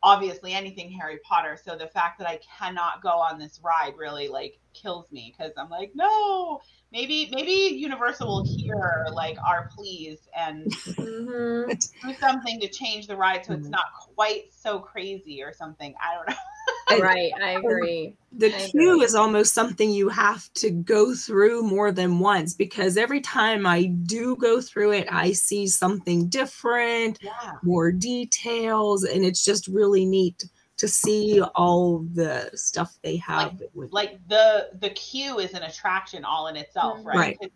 obviously 0.03 0.53
anything 0.53 0.91
Harry 0.93 1.19
Potter. 1.25 1.59
So 1.63 1.77
the 1.77 1.89
fact 1.89 2.19
that 2.21 2.29
I 2.29 2.39
cannot 2.59 3.03
go 3.03 3.11
on 3.11 3.39
this 3.39 3.61
ride 3.63 3.95
really 3.99 4.29
like 4.29 4.59
kills 4.73 5.11
me 5.11 5.35
because 5.37 5.53
I'm 5.59 5.69
like, 5.69 5.91
no, 5.95 6.61
maybe 6.97 7.29
maybe 7.31 7.77
Universal 7.77 8.27
will 8.27 8.47
hear 8.59 9.05
like 9.15 9.37
our 9.47 9.69
pleas 9.77 10.19
and 10.35 10.73
hmm 10.97 11.71
do 12.03 12.15
something 12.19 12.59
to 12.61 12.69
change 12.69 13.07
the 13.07 13.17
ride 13.17 13.45
so 13.45 13.53
it's 13.53 13.67
Mhm. 13.67 13.73
not 13.73 13.85
quite 14.15 14.45
so 14.51 14.79
crazy 14.79 15.43
or 15.43 15.53
something. 15.53 15.95
I 16.03 16.15
don't 16.15 16.29
know. 16.29 17.03
right, 17.03 17.33
I 17.41 17.51
agree. 17.53 18.17
The 18.33 18.51
I 18.51 18.57
queue 18.57 18.93
agree. 18.93 19.05
is 19.05 19.15
almost 19.15 19.55
something 19.55 19.91
you 19.91 20.09
have 20.09 20.53
to 20.55 20.71
go 20.71 21.15
through 21.15 21.63
more 21.63 21.91
than 21.91 22.19
once 22.19 22.55
because 22.55 22.97
every 22.97 23.21
time 23.21 23.67
I 23.67 23.85
do 23.85 24.37
go 24.37 24.61
through 24.61 24.93
it, 24.93 25.09
I 25.11 25.33
see 25.33 25.67
something 25.67 26.29
different, 26.29 27.19
Yeah. 27.23 27.53
more 27.63 27.93
details, 27.93 29.05
and 29.05 29.25
it's 29.25 29.45
just 29.45 29.69
really 29.69 30.05
neat 30.05 30.45
to 30.77 30.87
see 30.89 31.41
all 31.55 32.01
the 32.13 32.51
stuff 32.55 32.99
they 33.03 33.17
have 33.17 33.63
with 33.75 33.93
like 33.93 34.19
the 34.29 34.69
the 34.81 34.91
queue 34.91 35.39
is 35.39 35.53
an 35.55 35.63
attraction 35.63 36.25
all 36.25 36.49
in 36.49 36.57
itself, 36.57 36.99
Mhm. 37.01 37.05
right? 37.07 37.17
Right. 37.17 37.39
'Cause 37.41 37.51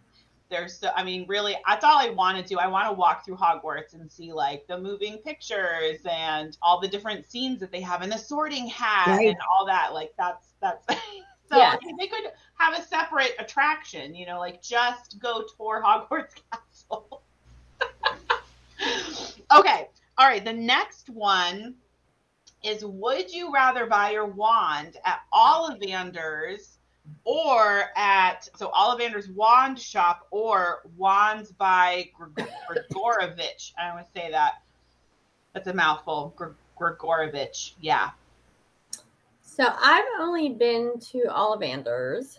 There's, 0.48 0.76
so, 0.76 0.90
I 0.96 1.04
mean, 1.04 1.26
really, 1.28 1.56
that's 1.64 1.84
all 1.84 1.96
I 1.96 2.10
want 2.10 2.36
to 2.36 2.42
do. 2.42 2.58
I 2.58 2.66
want 2.66 2.88
to 2.88 2.92
walk 2.92 3.24
through 3.24 3.36
Hogwarts 3.36 3.94
and 3.94 4.10
see 4.10 4.32
like 4.32 4.66
the 4.66 4.76
moving 4.76 5.18
pictures 5.18 6.00
and 6.04 6.58
all 6.60 6.80
the 6.80 6.88
different 6.88 7.24
scenes 7.24 7.60
that 7.60 7.70
they 7.70 7.80
have 7.82 8.02
and 8.02 8.10
the 8.10 8.18
sorting 8.18 8.66
hat 8.66 9.06
Right. 9.16 9.28
and 9.28 9.36
all 9.48 9.64
that. 9.66 9.94
Like 9.94 10.12
that's 10.18 10.54
that's. 10.60 10.84
so 11.48 11.56
Yes. 11.56 11.78
I 11.80 11.86
mean, 11.86 11.96
they 11.96 12.08
could 12.08 12.32
have 12.58 12.76
a 12.76 12.82
separate 12.82 13.34
attraction, 13.38 14.12
you 14.12 14.26
know, 14.26 14.40
like 14.40 14.60
just 14.60 15.20
go 15.20 15.44
tour 15.56 15.80
Hogwarts 15.86 16.34
Castle. 16.50 17.22
okay, 19.52 19.88
all 20.18 20.26
right. 20.26 20.44
The 20.44 20.52
next 20.52 21.10
one 21.10 21.76
is 22.62 22.85
would 22.85 23.33
you 23.33 23.52
rather 23.52 23.87
buy 23.87 24.11
your 24.11 24.26
wand 24.26 24.97
at 25.05 25.21
Ollivander's 25.33 26.79
or 27.25 27.85
at 27.97 28.49
so 28.57 28.71
Ollivander's 28.75 29.29
wand 29.31 29.79
shop 29.79 30.26
or 30.31 30.83
wands 30.97 31.52
by 31.52 32.11
Grig- 32.17 32.49
Grigorovich? 32.69 33.73
I 33.79 33.90
always 33.90 34.07
say 34.14 34.31
that. 34.31 34.62
That's 35.55 35.67
a 35.69 35.75
mouthful. 35.75 36.33
Grig- 36.37 36.55
Grigorovich. 36.79 37.73
Yeah. 37.81 38.11
So 39.43 39.64
I've 39.67 40.05
only 40.21 40.50
been 40.50 40.99
to 41.11 41.25
Ollivanders. 41.29 42.38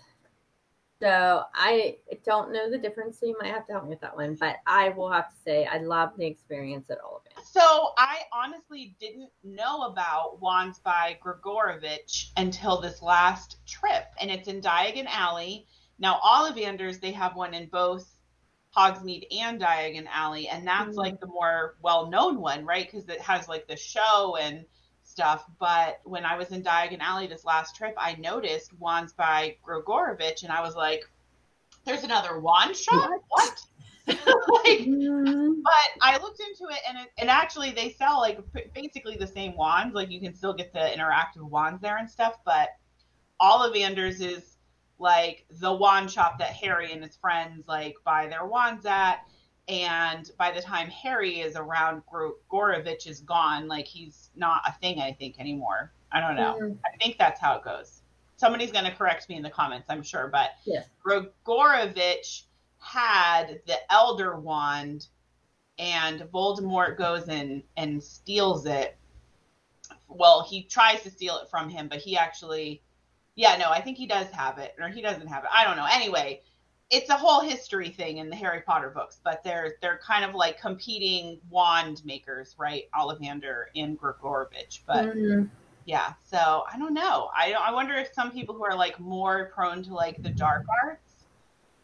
So 1.02 1.44
I 1.56 1.98
don't 2.24 2.54
know 2.54 2.70
the 2.70 2.78
difference. 2.78 3.20
So 3.20 3.26
you 3.26 3.36
might 3.42 3.52
have 3.52 3.66
to 3.68 3.74
help 3.74 3.86
me 3.86 3.90
with 3.90 4.02
that 4.02 4.16
one. 4.16 4.36
But 4.36 4.58
I 4.68 4.90
will 4.90 5.12
have 5.12 5.30
to 5.30 5.36
say 5.44 5.66
I 5.66 5.80
love 5.80 6.12
the 6.16 6.28
experience 6.28 6.90
at 6.92 7.00
Ollivanders. 7.02 7.44
So 7.52 7.94
I 7.98 8.20
honestly 8.32 8.96
didn't 9.00 9.32
know 9.44 9.84
about 9.84 10.40
Wands 10.42 10.80
by 10.80 11.18
Grigorovich 11.24 12.32
until 12.38 12.80
this 12.80 13.02
last 13.02 13.58
trip, 13.66 14.06
and 14.20 14.30
it's 14.30 14.48
in 14.48 14.62
Diagon 14.62 15.08
Alley. 15.08 15.66
Now, 15.98 16.20
Ollivanders, 16.24 17.00
they 17.02 17.12
have 17.12 17.36
one 17.36 17.54
in 17.54 17.68
both 17.68 18.16
Hogsmeade 18.76 19.28
and 19.32 19.60
Diagon 19.60 20.08
Alley, 20.08 20.48
and 20.48 20.66
that's 20.68 20.96
Mhm. 20.96 20.98
like 20.98 21.20
the 21.20 21.28
more 21.28 21.76
well-known 21.82 22.40
one, 22.40 22.66
right? 22.66 22.90
Because 22.90 23.10
it 23.10 23.22
has 23.22 23.48
like 23.50 23.68
the 23.68 23.76
show 23.76 24.38
and 24.38 24.66
stuff. 25.12 25.46
But 25.60 26.00
when 26.04 26.26
I 26.26 26.38
was 26.38 26.52
in 26.52 26.64
Diagon 26.64 27.00
Alley 27.00 27.28
this 27.28 27.46
last 27.46 27.76
trip, 27.76 27.94
I 27.98 28.16
noticed 28.16 28.72
Wands 28.80 29.14
by 29.14 29.58
Grigorovich, 29.66 30.44
and 30.44 30.52
I 30.52 30.62
was 30.62 30.76
like, 30.76 31.04
"There's 31.86 32.04
another 32.04 32.40
wand 32.40 32.76
shop? 32.76 33.12
What?" 33.30 33.62
like, 34.08 34.88
Mm, 35.24 35.62
but 35.64 36.02
I 36.02 36.18
looked 36.18 36.40
into 36.40 36.74
it, 36.74 36.80
and 36.88 36.98
it, 36.98 37.10
and 37.18 37.30
actually 37.30 37.72
they 37.72 37.92
sell 37.92 38.20
like 38.20 38.40
basically 38.74 39.18
the 39.18 39.28
same 39.28 39.56
wands. 39.56 39.94
Like 39.94 40.10
you 40.10 40.20
can 40.20 40.34
still 40.34 40.54
get 40.54 40.74
the 40.74 40.80
interactive 40.80 41.48
wands 41.50 41.82
there 41.82 41.98
and 41.98 42.10
stuff. 42.10 42.40
But 42.46 42.70
Ollivanders 43.42 44.22
is 44.22 44.58
like 45.00 45.46
the 45.50 45.74
wand 45.74 46.12
shop 46.12 46.40
that 46.40 46.52
Harry 46.52 46.92
and 46.92 47.04
his 47.04 47.18
friends 47.18 47.68
like 47.68 47.96
buy 48.06 48.28
their 48.28 48.46
wands 48.46 48.86
at. 48.86 49.20
And 49.68 50.30
by 50.38 50.52
the 50.52 50.62
time 50.62 50.90
Harry 50.90 51.40
is 51.40 51.56
around, 51.56 52.02
Gorovich 52.52 53.08
is 53.08 53.22
gone. 53.22 53.68
Like 53.68 53.86
he's 53.86 54.30
not 54.36 54.62
a 54.68 54.74
thing, 54.74 55.00
I 55.00 55.14
think, 55.14 55.40
anymore. 55.40 55.92
I 56.12 56.20
don't 56.20 56.36
know. 56.36 56.58
mm, 56.62 56.78
I 56.86 56.98
think 56.98 57.18
that's 57.18 57.40
how 57.40 57.56
it 57.56 57.64
goes. 57.64 58.02
Somebody's 58.38 58.72
going 58.72 58.86
to 58.86 58.92
correct 58.96 59.30
me 59.30 59.36
in 59.36 59.44
the 59.44 59.50
comments, 59.50 59.88
I'm 59.90 60.04
sure. 60.04 60.28
But 60.28 60.52
Yes. 60.66 60.88
Grigorovich 61.06 62.44
had 62.80 63.62
the 63.68 63.78
Elder 63.92 64.36
Wand, 64.40 65.08
and 65.78 66.22
Voldemort 66.34 66.98
goes 66.98 67.30
in 67.30 67.64
and 67.78 68.04
steals 68.04 68.66
it. 68.66 68.98
Well, 70.10 70.44
he 70.44 70.64
tries 70.64 71.02
to 71.04 71.12
steal 71.12 71.38
it 71.38 71.50
from 71.50 71.70
him, 71.70 71.88
but 71.88 72.00
he 72.00 72.18
actually, 72.18 72.82
yeah, 73.36 73.56
no, 73.58 73.70
I 73.70 73.80
think 73.80 73.98
he 73.98 74.08
does 74.08 74.28
have 74.32 74.58
it, 74.58 74.76
or 74.80 74.90
he 74.90 75.02
doesn't 75.02 75.28
have 75.28 75.44
it. 75.44 75.50
I 75.54 75.64
don't 75.64 75.78
know. 75.78 75.88
Anyway, 75.90 76.42
it's 76.92 77.10
a 77.10 77.16
whole 77.16 77.40
history 77.40 77.90
thing 77.90 78.18
in 78.18 78.30
the 78.30 78.36
Harry 78.36 78.62
Potter 78.62 78.90
books, 78.90 79.20
but 79.24 79.44
they're 79.44 79.76
they're 79.82 80.00
kind 80.06 80.26
of 80.26 80.36
like 80.36 80.60
competing 80.60 81.40
wand 81.50 82.02
makers, 82.06 82.54
right? 82.60 82.90
Ollivander 82.94 83.66
and 83.76 84.00
Grigorovich, 84.00 84.82
but 84.86 85.16
mm. 85.16 85.50
yeah 85.86 86.14
so 86.24 86.64
i 86.72 86.78
don't 86.78 86.94
know 86.94 87.32
i 87.36 87.54
i 87.54 87.72
wonder 87.72 87.96
if 87.96 88.14
some 88.14 88.30
people 88.30 88.54
who 88.54 88.64
are 88.64 88.76
like 88.76 89.00
more 89.00 89.52
prone 89.56 89.82
to 89.82 89.94
like 89.94 90.22
the 90.22 90.30
dark 90.30 90.64
arts 90.84 91.26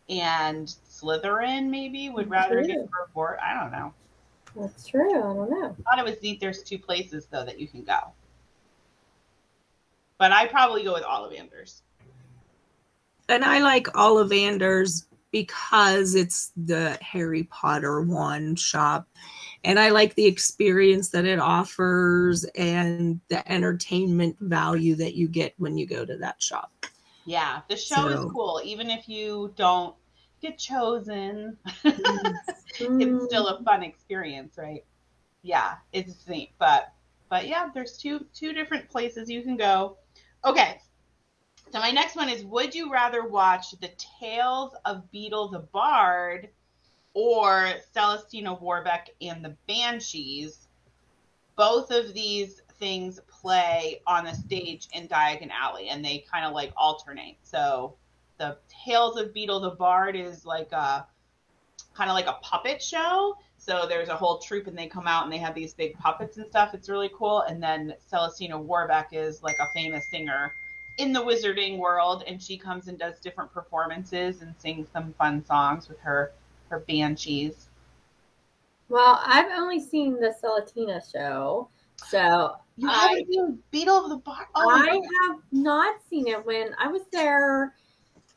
and 0.09 0.75
slytherin 0.87 1.67
maybe 1.67 2.09
would 2.09 2.29
rather 2.29 2.61
get. 2.63 2.77
Gryffindor. 3.15 3.37
i 3.41 3.59
don't 3.59 3.71
know 3.71 3.91
That's 4.55 4.85
true. 4.85 5.09
I 5.09 5.33
don't 5.33 5.49
know. 5.49 5.75
i 5.79 5.81
thought 5.81 5.99
it 5.99 6.05
was 6.05 6.21
neat 6.21 6.39
there's 6.39 6.61
two 6.61 6.77
places 6.77 7.25
though 7.31 7.43
that 7.43 7.59
you 7.59 7.67
can 7.67 7.83
go 7.83 7.99
but 10.19 10.31
i 10.31 10.45
probably 10.45 10.83
go 10.83 10.93
with 10.93 11.03
ollivanders 11.03 11.81
and 13.29 13.43
I 13.43 13.59
like 13.59 13.87
Ollivanders 13.87 15.05
because 15.31 16.15
it's 16.15 16.51
the 16.55 16.97
Harry 17.01 17.43
Potter 17.43 18.01
one 18.01 18.55
shop. 18.55 19.07
And 19.63 19.79
I 19.79 19.89
like 19.89 20.15
the 20.15 20.25
experience 20.25 21.09
that 21.09 21.25
it 21.25 21.39
offers 21.39 22.45
and 22.55 23.19
the 23.29 23.49
entertainment 23.51 24.37
value 24.39 24.95
that 24.95 25.15
you 25.15 25.27
get 25.27 25.53
when 25.57 25.77
you 25.77 25.85
go 25.85 26.05
to 26.05 26.17
that 26.17 26.41
shop. 26.41 26.71
yeah 27.25 27.59
the 27.67 27.75
show 27.75 28.07
is 28.07 28.31
cool 28.31 28.61
even 28.63 28.89
if 28.89 29.09
you 29.09 29.51
don't 29.57 29.93
get 30.41 30.57
chosen 30.57 31.57
it's 32.79 32.89
mm-hmm. 32.89 33.25
still 33.25 33.47
a 33.47 33.63
fun 33.63 33.83
experience, 33.83 34.57
right? 34.57 34.83
Yeah, 35.41 35.75
it's 35.93 36.27
neat. 36.27 36.51
But 36.59 36.93
but 37.29 37.47
yeah, 37.47 37.67
there's 37.73 37.97
two 37.97 38.25
two 38.33 38.53
different 38.53 38.89
places 38.89 39.29
you 39.29 39.41
can 39.41 39.57
go. 39.57 39.97
Okay. 40.45 40.79
So 41.71 41.79
my 41.79 41.91
next 41.91 42.15
one 42.15 42.29
is 42.29 42.45
would 42.45 42.73
you 42.73 42.91
rather 42.91 43.27
watch 43.27 43.71
The 43.71 43.91
Tales 44.19 44.73
of 44.85 45.03
Beedle 45.13 45.51
the 45.51 45.59
Bard 45.59 46.49
or 47.13 47.73
Celestina 47.93 48.53
Warbeck 48.53 49.09
and 49.21 49.43
the 49.43 49.55
Banshees? 49.67 50.67
Both 51.57 51.91
of 51.91 52.13
these 52.13 52.61
things 52.79 53.19
play 53.27 54.01
on 54.07 54.23
the 54.23 54.33
stage 54.33 54.87
in 54.93 55.09
Diagon 55.09 55.49
Alley 55.49 55.89
and 55.89 56.05
they 56.05 56.23
kind 56.31 56.45
of 56.45 56.53
like 56.53 56.71
alternate. 56.77 57.35
So 57.43 57.95
the 58.37 58.57
Tales 58.85 59.17
of 59.17 59.33
Beedle 59.33 59.61
the 59.61 59.71
Bard 59.71 60.15
is 60.15 60.45
like 60.45 60.71
a 60.71 61.05
kind 61.93 62.09
of 62.09 62.13
like 62.13 62.27
a 62.27 62.37
puppet 62.41 62.81
show. 62.81 63.35
So 63.57 63.87
there's 63.89 64.07
a 64.07 64.15
whole 64.15 64.37
troupe 64.37 64.67
and 64.67 64.77
they 64.77 64.87
come 64.87 65.07
out 65.07 65.23
and 65.25 65.33
they 65.33 65.39
have 65.39 65.55
these 65.55 65.73
big 65.73 65.97
puppets 65.97 66.37
and 66.37 66.47
stuff. 66.47 66.73
It's 66.73 66.87
really 66.87 67.11
cool. 67.13 67.41
And 67.41 67.61
then 67.61 67.95
Celestina 68.09 68.57
Warbeck 68.57 69.09
is 69.11 69.43
like 69.43 69.57
a 69.59 69.67
famous 69.73 70.09
singer 70.09 70.53
in 70.97 71.13
the 71.13 71.19
wizarding 71.19 71.77
world 71.77 72.23
and 72.27 72.41
she 72.41 72.57
comes 72.57 72.87
and 72.87 72.97
does 72.97 73.19
different 73.19 73.51
performances 73.53 74.41
and 74.41 74.53
sings 74.57 74.87
some 74.91 75.13
fun 75.13 75.43
songs 75.45 75.87
with 75.89 75.99
her 75.99 76.31
her 76.69 76.79
banshees. 76.81 77.69
Well, 78.89 79.21
I've 79.25 79.51
only 79.57 79.79
seen 79.79 80.19
the 80.19 80.35
Celatina 80.41 81.01
show. 81.11 81.69
So 82.07 82.55
You 82.77 82.89
I- 82.89 82.93
haven't 82.93 83.27
seen 83.33 83.63
Beedle 83.71 84.03
of 84.03 84.09
the 84.09 84.17
Bar? 84.17 84.47
Oh, 84.55 84.69
I 84.69 84.99
have 85.29 85.41
not 85.51 85.97
seen 86.09 86.27
it 86.27 86.45
when 86.45 86.75
I 86.77 86.87
was 86.87 87.03
there. 87.11 87.75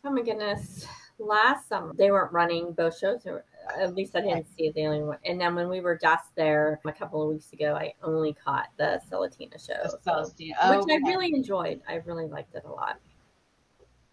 Oh 0.04 0.10
my 0.10 0.22
goodness. 0.22 0.86
Last 1.18 1.68
summer, 1.68 1.92
they 1.94 2.10
weren't 2.10 2.32
running 2.32 2.72
both 2.72 2.98
shows. 2.98 3.26
Or 3.26 3.44
at 3.78 3.94
least 3.94 4.16
I 4.16 4.20
didn't 4.20 4.46
see 4.56 4.66
it 4.66 4.74
the 4.74 4.86
only 4.86 5.02
one. 5.02 5.18
And 5.24 5.40
then 5.40 5.54
when 5.54 5.68
we 5.68 5.80
were 5.80 5.96
just 5.96 6.34
there 6.36 6.80
a 6.84 6.92
couple 6.92 7.22
of 7.22 7.28
weeks 7.28 7.52
ago, 7.52 7.74
I 7.74 7.94
only 8.02 8.34
caught 8.34 8.68
the 8.76 9.00
Celatina 9.10 9.64
show, 9.64 9.74
the 9.82 9.90
so- 9.90 9.98
Celestina. 10.06 10.84
which 10.84 10.92
I 10.92 11.08
really 11.08 11.32
enjoyed. 11.34 11.80
I 11.88 11.96
really 12.06 12.26
liked 12.26 12.54
it 12.54 12.64
a 12.64 12.70
lot. 12.70 12.98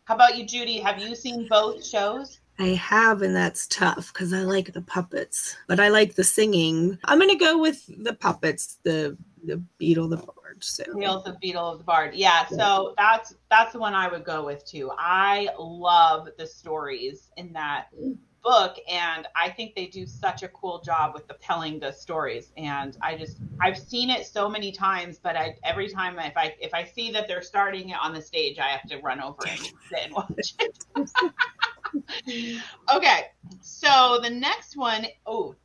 How 0.06 0.16
about 0.16 0.38
you, 0.38 0.46
Judy? 0.46 0.80
Have 0.80 1.00
you 1.00 1.16
seen 1.16 1.48
both 1.50 1.86
shows? 1.86 2.40
I 2.60 2.70
have, 2.70 3.22
and 3.22 3.36
that's 3.36 3.68
tough 3.68 4.12
because 4.14 4.34
I 4.34 4.40
like 4.40 4.74
the 4.74 4.82
puppets, 4.82 5.56
but 5.68 5.80
I 5.80 5.90
like 5.90 6.16
the 6.16 6.24
singing. 6.24 6.98
I'm 7.04 7.20
gonna 7.20 7.36
go 7.36 7.60
with 7.60 7.84
the 8.04 8.14
puppets, 8.14 8.78
the 8.84 9.18
the 9.44 9.62
Beedle, 9.80 10.10
the 10.10 10.18
Bard. 10.18 10.64
So 10.64 10.84
Tales 10.98 11.28
of 11.28 11.36
Beedle 11.44 11.74
of 11.74 11.78
the 11.78 11.84
Bard. 11.84 12.16
Yeah, 12.16 12.48
so 12.48 12.96
that's 12.98 13.36
that's 13.52 13.74
the 13.74 13.80
one 13.80 13.94
I 13.94 14.08
would 14.08 14.24
go 14.24 14.46
with 14.46 14.66
too. 14.66 14.92
I 14.98 15.50
love 15.60 16.30
the 16.38 16.48
stories 16.48 17.30
in 17.38 17.54
that 17.54 17.88
mm. 17.96 18.18
Book, 18.44 18.78
and 18.90 19.28
I 19.36 19.50
think 19.50 19.76
they 19.76 19.88
do 19.88 20.06
such 20.06 20.44
a 20.44 20.48
cool 20.50 20.82
job 20.82 21.14
with 21.14 21.28
the 21.28 21.36
telling 21.36 21.80
the 21.80 21.92
stories. 21.92 22.52
And 22.58 22.98
I 23.02 23.16
just 23.18 23.38
I've 23.62 23.78
seen 23.78 24.10
it 24.10 24.26
so 24.26 24.50
many 24.50 24.72
times, 24.72 25.20
but 25.22 25.36
I 25.36 25.58
every 25.64 25.90
time 25.90 26.18
if 26.20 26.38
I 26.38 26.56
if 26.60 26.74
I 26.74 26.84
see 26.84 27.12
that 27.12 27.28
they're 27.28 27.42
starting 27.42 27.90
it 27.90 27.98
on 28.02 28.14
the 28.14 28.22
stage, 28.22 28.60
I 28.60 28.68
have 28.68 28.88
to 28.90 28.98
run 29.00 29.22
over 29.22 29.40
and 29.48 29.60
sit 29.60 30.00
and 30.04 30.14
watch 30.14 30.56
it. 30.60 30.80
okay, 32.94 33.28
so 33.62 34.20
the 34.22 34.30
next 34.30 34.78
one, 34.78 35.08
oh, 35.26 35.56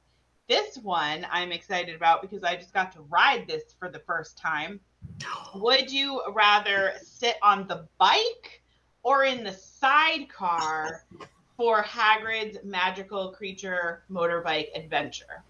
this 0.49 0.77
one 0.79 1.27
I'm 1.31 1.53
excited 1.53 1.95
about 1.95 2.23
because 2.23 2.45
I 2.45 2.57
just 2.57 2.75
got 2.75 2.93
to 2.93 3.01
ride 3.03 3.47
this 3.47 3.75
for 3.79 3.89
the 3.89 4.01
first 4.01 4.37
time. 4.37 4.81
Would 5.55 5.91
you 5.91 6.23
rather 6.35 6.95
sit 7.03 7.37
on 7.43 7.67
the 7.69 7.87
bike 7.99 8.63
or 9.03 9.25
in 9.25 9.45
the 9.45 9.53
sidecar 9.53 11.05
for 11.57 11.83
Hagrid's 11.83 12.59
magical 12.65 13.33
creature 13.33 14.05
motorbike 14.11 14.69
adventure? 14.75 15.45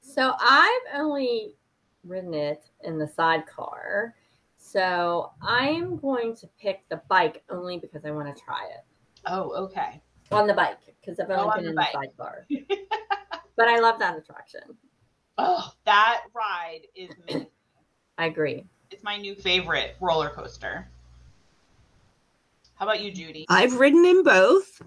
So 0.00 0.32
I've 0.40 1.00
only 1.00 1.54
ridden 2.04 2.34
it 2.34 2.70
in 2.84 2.98
the 2.98 3.08
sidecar. 3.08 4.14
So 4.56 5.32
I'm 5.42 5.96
going 5.98 6.34
to 6.36 6.48
pick 6.60 6.88
the 6.88 7.00
bike 7.08 7.42
only 7.50 7.78
because 7.78 8.04
I 8.04 8.10
want 8.10 8.34
to 8.34 8.42
try 8.42 8.66
it 8.70 8.84
Oh, 9.26 9.52
okay. 9.64 10.00
on 10.32 10.46
the 10.46 10.54
bike 10.54 10.78
because 11.00 11.20
I've 11.20 11.30
Oh, 11.30 11.34
only 11.34 11.48
on 11.50 11.56
been 11.56 11.64
the 11.64 11.70
in 11.70 11.76
bike. 11.76 11.92
the 11.92 11.98
sidecar. 11.98 12.46
but 13.56 13.68
I 13.68 13.78
love 13.78 13.98
that 14.00 14.16
attraction. 14.18 14.62
Oh, 15.38 15.72
that 15.84 16.22
ride 16.34 16.82
is 16.96 17.10
amazing. 17.22 17.46
I 18.18 18.26
agree. 18.26 18.64
It's 18.90 19.04
my 19.04 19.16
new 19.16 19.34
favorite 19.34 19.96
roller 20.00 20.30
coaster. 20.30 20.88
How 22.78 22.86
about 22.86 23.00
you, 23.00 23.10
Judy? 23.10 23.44
I've 23.48 23.74
ridden 23.74 24.04
in 24.04 24.22
both, 24.22 24.80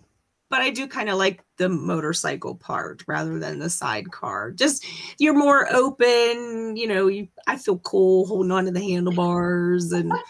but 0.50 0.62
I 0.62 0.69
do 0.69 0.88
kind 0.88 1.10
of 1.10 1.17
like 1.17 1.43
the 1.57 1.67
motorcycle 1.67 2.55
part 2.55 3.03
rather 3.05 3.38
than 3.38 3.60
the 3.60 3.69
sidecar. 3.69 4.51
Just 4.51 4.86
you're 5.19 5.33
more 5.33 5.71
open, 5.74 6.77
you 6.77 6.88
know, 6.88 7.07
you 7.07 7.27
I 7.48 7.57
feel 7.57 7.79
cool 7.79 8.27
holding 8.27 8.51
on 8.51 8.63
to 8.65 8.71
the 8.71 8.79
handlebars 8.79 9.91
and 9.91 10.12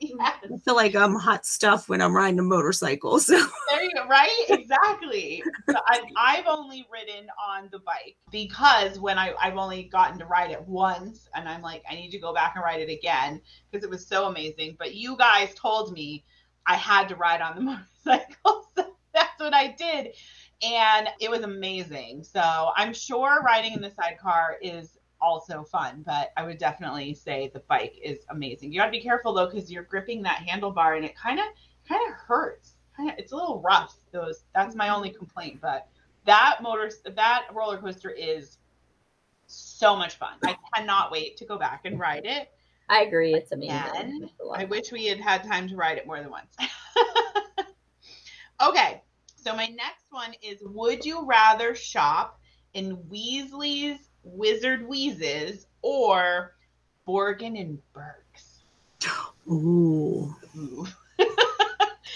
Yes. 0.00 0.38
I 0.44 0.56
feel 0.64 0.76
like 0.76 0.96
I'm 0.96 1.14
hot 1.14 1.44
stuff 1.44 1.88
when 1.88 2.00
I'm 2.00 2.16
riding 2.16 2.38
a 2.38 2.42
motorcycle. 2.42 3.20
So 3.20 3.36
There 3.68 3.82
you 3.82 3.92
go, 3.94 4.06
right? 4.08 4.44
Exactly. 4.48 5.42
So 5.68 5.76
I, 5.86 6.00
I've 6.16 6.46
only 6.46 6.86
ridden 6.90 7.28
on 7.38 7.68
the 7.70 7.80
bike 7.80 8.16
because 8.30 8.98
when 8.98 9.18
I, 9.18 9.34
I've 9.40 9.56
only 9.56 9.84
gotten 9.84 10.18
to 10.20 10.24
ride 10.24 10.50
it 10.50 10.62
once, 10.66 11.28
and 11.34 11.48
I'm 11.48 11.60
like, 11.60 11.84
I 11.88 11.94
need 11.94 12.10
to 12.12 12.18
go 12.18 12.32
back 12.32 12.52
and 12.54 12.64
ride 12.64 12.80
it 12.80 12.90
again 12.90 13.42
because 13.70 13.84
it 13.84 13.90
was 13.90 14.06
so 14.06 14.26
amazing. 14.26 14.76
But 14.78 14.94
you 14.94 15.16
guys 15.18 15.54
told 15.54 15.92
me 15.92 16.24
I 16.66 16.76
had 16.76 17.08
to 17.08 17.16
ride 17.16 17.40
on 17.40 17.56
the 17.56 17.60
motorcycle, 18.06 18.68
so 18.76 18.96
that's 19.14 19.40
what 19.40 19.54
I 19.54 19.68
did, 19.68 20.14
and 20.62 21.08
it 21.20 21.30
was 21.30 21.42
amazing. 21.42 22.24
So 22.24 22.70
I'm 22.76 22.92
sure 22.92 23.42
riding 23.42 23.72
in 23.72 23.80
the 23.80 23.90
sidecar 23.90 24.56
is 24.62 24.98
also 25.20 25.64
fun, 25.64 26.02
but 26.06 26.30
I 26.36 26.44
would 26.44 26.58
definitely 26.58 27.14
say 27.14 27.50
the 27.52 27.60
bike 27.60 27.98
is 28.02 28.18
amazing. 28.30 28.72
You 28.72 28.80
got 28.80 28.86
to 28.86 28.90
be 28.90 29.00
careful 29.02 29.32
though 29.34 29.46
because 29.46 29.70
you're 29.70 29.82
gripping 29.82 30.22
that 30.22 30.44
handlebar, 30.46 30.96
and 30.96 31.04
it 31.04 31.16
kind 31.16 31.38
of 31.38 31.46
kind 31.88 32.00
of 32.08 32.14
hurts. 32.14 32.74
Kinda, 32.96 33.14
it's 33.18 33.32
a 33.32 33.36
little 33.36 33.60
rough. 33.60 33.96
Those 34.12 34.44
that's 34.54 34.74
my 34.74 34.88
only 34.90 35.10
complaint. 35.10 35.60
But 35.60 35.88
that 36.26 36.58
motor 36.62 36.90
that 37.16 37.46
roller 37.52 37.78
coaster 37.78 38.10
is 38.10 38.58
so 39.46 39.96
much 39.96 40.16
fun. 40.16 40.34
I 40.44 40.56
cannot 40.74 41.10
wait 41.10 41.36
to 41.38 41.44
go 41.44 41.58
back 41.58 41.82
and 41.84 41.98
ride 41.98 42.24
it. 42.24 42.50
I 42.90 43.02
agree. 43.02 43.34
It's 43.34 43.52
amazing. 43.52 43.76
Again, 43.76 44.20
It's 44.24 44.32
I 44.52 44.64
wish 44.64 44.90
we 44.90 45.06
had 45.06 45.20
had 45.20 45.44
time 45.44 45.68
to 45.68 45.76
ride 45.76 45.96
it 45.96 46.06
more 46.06 46.20
than 46.20 46.28
once. 46.28 46.56
okay, 48.60 49.00
so 49.36 49.54
my 49.54 49.66
next 49.66 50.06
one 50.10 50.34
is: 50.42 50.58
Would 50.62 51.04
you 51.04 51.24
rather 51.24 51.76
shop 51.76 52.40
in 52.74 52.96
Weasley's 53.08 54.10
Wizard 54.24 54.88
Wheezes 54.88 55.66
or 55.82 56.56
Borgin 57.06 57.60
and 57.60 57.78
Burkes? 57.92 58.64
ooh. 59.50 60.34
Ooh. 60.56 60.86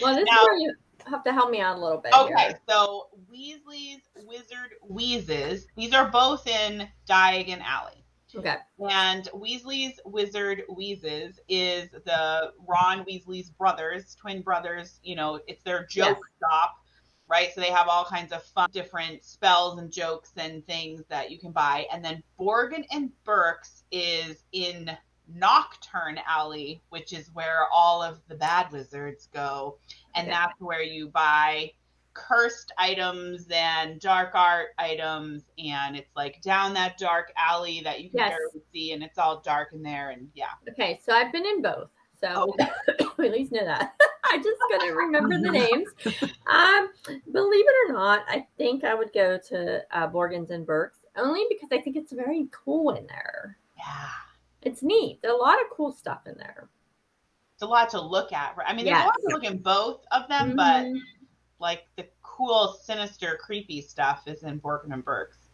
Well, 0.02 0.16
this 0.16 0.24
Now- 0.28 0.40
is 0.40 0.46
where 0.48 0.56
you 0.56 0.74
have 1.06 1.22
to 1.24 1.32
help 1.32 1.50
me 1.50 1.60
out 1.60 1.78
a 1.78 1.80
little 1.80 1.98
bit. 1.98 2.12
Okay, 2.12 2.34
here. 2.48 2.60
so 2.68 3.08
Weasley's 3.30 4.00
Wizard 4.26 4.72
Wheezes. 4.82 5.68
These 5.76 5.94
are 5.94 6.10
both 6.10 6.46
in 6.48 6.88
Diagon 7.08 7.62
Alley. 7.62 8.03
Okay. 8.36 8.56
And 8.90 9.28
Weasley's 9.32 10.00
Wizard 10.04 10.62
Wheezes 10.74 11.38
is 11.48 11.90
the 11.90 12.52
Ron 12.66 13.04
Weasley's 13.04 13.50
brothers, 13.50 14.16
twin 14.20 14.42
brothers. 14.42 15.00
You 15.02 15.16
know, 15.16 15.40
it's 15.46 15.62
their 15.62 15.86
joke 15.86 16.20
shop, 16.40 16.74
right? 17.28 17.50
So 17.54 17.60
they 17.60 17.70
have 17.70 17.88
all 17.88 18.04
kinds 18.04 18.32
of 18.32 18.42
fun, 18.42 18.68
different 18.72 19.24
spells 19.24 19.78
and 19.78 19.90
jokes 19.90 20.32
and 20.36 20.66
things 20.66 21.02
that 21.08 21.30
you 21.30 21.38
can 21.38 21.52
buy. 21.52 21.86
And 21.92 22.04
then 22.04 22.22
Borgin 22.38 22.84
and 22.90 23.10
Burkes 23.24 23.84
is 23.92 24.44
in 24.52 24.90
Knockturn 25.32 26.18
Alley, 26.26 26.82
which 26.90 27.12
is 27.12 27.30
where 27.32 27.66
all 27.72 28.02
of 28.02 28.20
the 28.28 28.34
bad 28.34 28.70
wizards 28.72 29.28
go. 29.32 29.78
And 30.14 30.28
that's 30.28 30.60
where 30.60 30.82
you 30.82 31.08
buy 31.08 31.72
cursed 32.14 32.72
items 32.78 33.46
and 33.50 34.00
dark 34.00 34.34
art 34.34 34.68
items 34.78 35.42
and 35.58 35.96
it's 35.96 36.14
like 36.16 36.40
down 36.42 36.72
that 36.74 36.96
dark 36.96 37.32
alley 37.36 37.80
that 37.82 38.00
you 38.02 38.08
can 38.10 38.18
Yes. 38.20 38.30
barely 38.30 38.64
see 38.72 38.92
and 38.92 39.02
it's 39.02 39.18
all 39.18 39.40
dark 39.40 39.72
in 39.72 39.82
there 39.82 40.10
and 40.10 40.28
yeah 40.34 40.46
Okay. 40.70 41.00
So 41.04 41.12
I've 41.12 41.32
been 41.32 41.44
in 41.44 41.60
both. 41.60 41.90
So 42.20 42.54
we 43.18 43.26
at 43.26 43.32
least 43.32 43.52
know 43.52 43.64
that. 43.64 43.94
I 44.24 44.36
just 44.38 44.60
gotta 44.70 44.92
remember 44.94 45.36
the 45.38 45.50
names. 45.50 45.88
Um, 46.46 46.88
believe 47.32 47.64
it 47.68 47.90
or 47.90 47.92
not, 47.94 48.24
I 48.28 48.46
think 48.56 48.84
I 48.84 48.94
would 48.94 49.12
go 49.12 49.36
to 49.48 49.82
uh, 49.90 50.08
Borgans 50.08 50.50
and 50.50 50.64
Burkes 50.66 51.00
only 51.16 51.44
because 51.48 51.68
I 51.72 51.80
think 51.80 51.96
it's 51.96 52.12
very 52.12 52.46
cool 52.50 52.94
in 52.94 53.06
there. 53.06 53.58
yeah 53.76 54.08
It's 54.62 54.82
neat. 54.82 55.20
There's 55.22 55.34
a 55.34 55.36
lot 55.36 55.60
of 55.60 55.66
cool 55.76 55.92
stuff 55.92 56.20
in 56.26 56.34
there. 56.38 56.68
it's 57.54 57.62
a 57.62 57.66
lot 57.66 57.90
to 57.90 58.00
look 58.00 58.32
at 58.32 58.56
right? 58.56 58.66
i 58.68 58.72
mean 58.74 58.84
there's 58.86 58.98
a 58.98 59.04
lot 59.04 59.14
to 59.20 59.28
look 59.34 59.44
in 59.44 59.58
both 59.58 60.04
of 60.12 60.28
them 60.28 60.54
but 60.56 60.84
Mhm. 60.86 61.00
Like 61.60 61.86
the 61.96 62.06
cool 62.22 62.78
sinister 62.82 63.38
creepy 63.40 63.80
stuff 63.80 64.22
is 64.26 64.42
in 64.42 64.60
Borgin 64.60 64.92
and 64.92 65.04
Burkes 65.04 65.44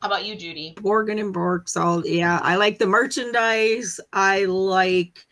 how 0.00 0.06
about 0.06 0.24
you 0.24 0.36
judy 0.36 0.76
Morgan 0.80 1.18
and 1.18 1.32
Burkes, 1.32 1.76
all 1.76 2.06
yeah. 2.06 2.38
I 2.42 2.56
like 2.56 2.78
the 2.78 2.86
merchandise. 2.86 3.98
I 4.12 4.44
like 4.44 5.26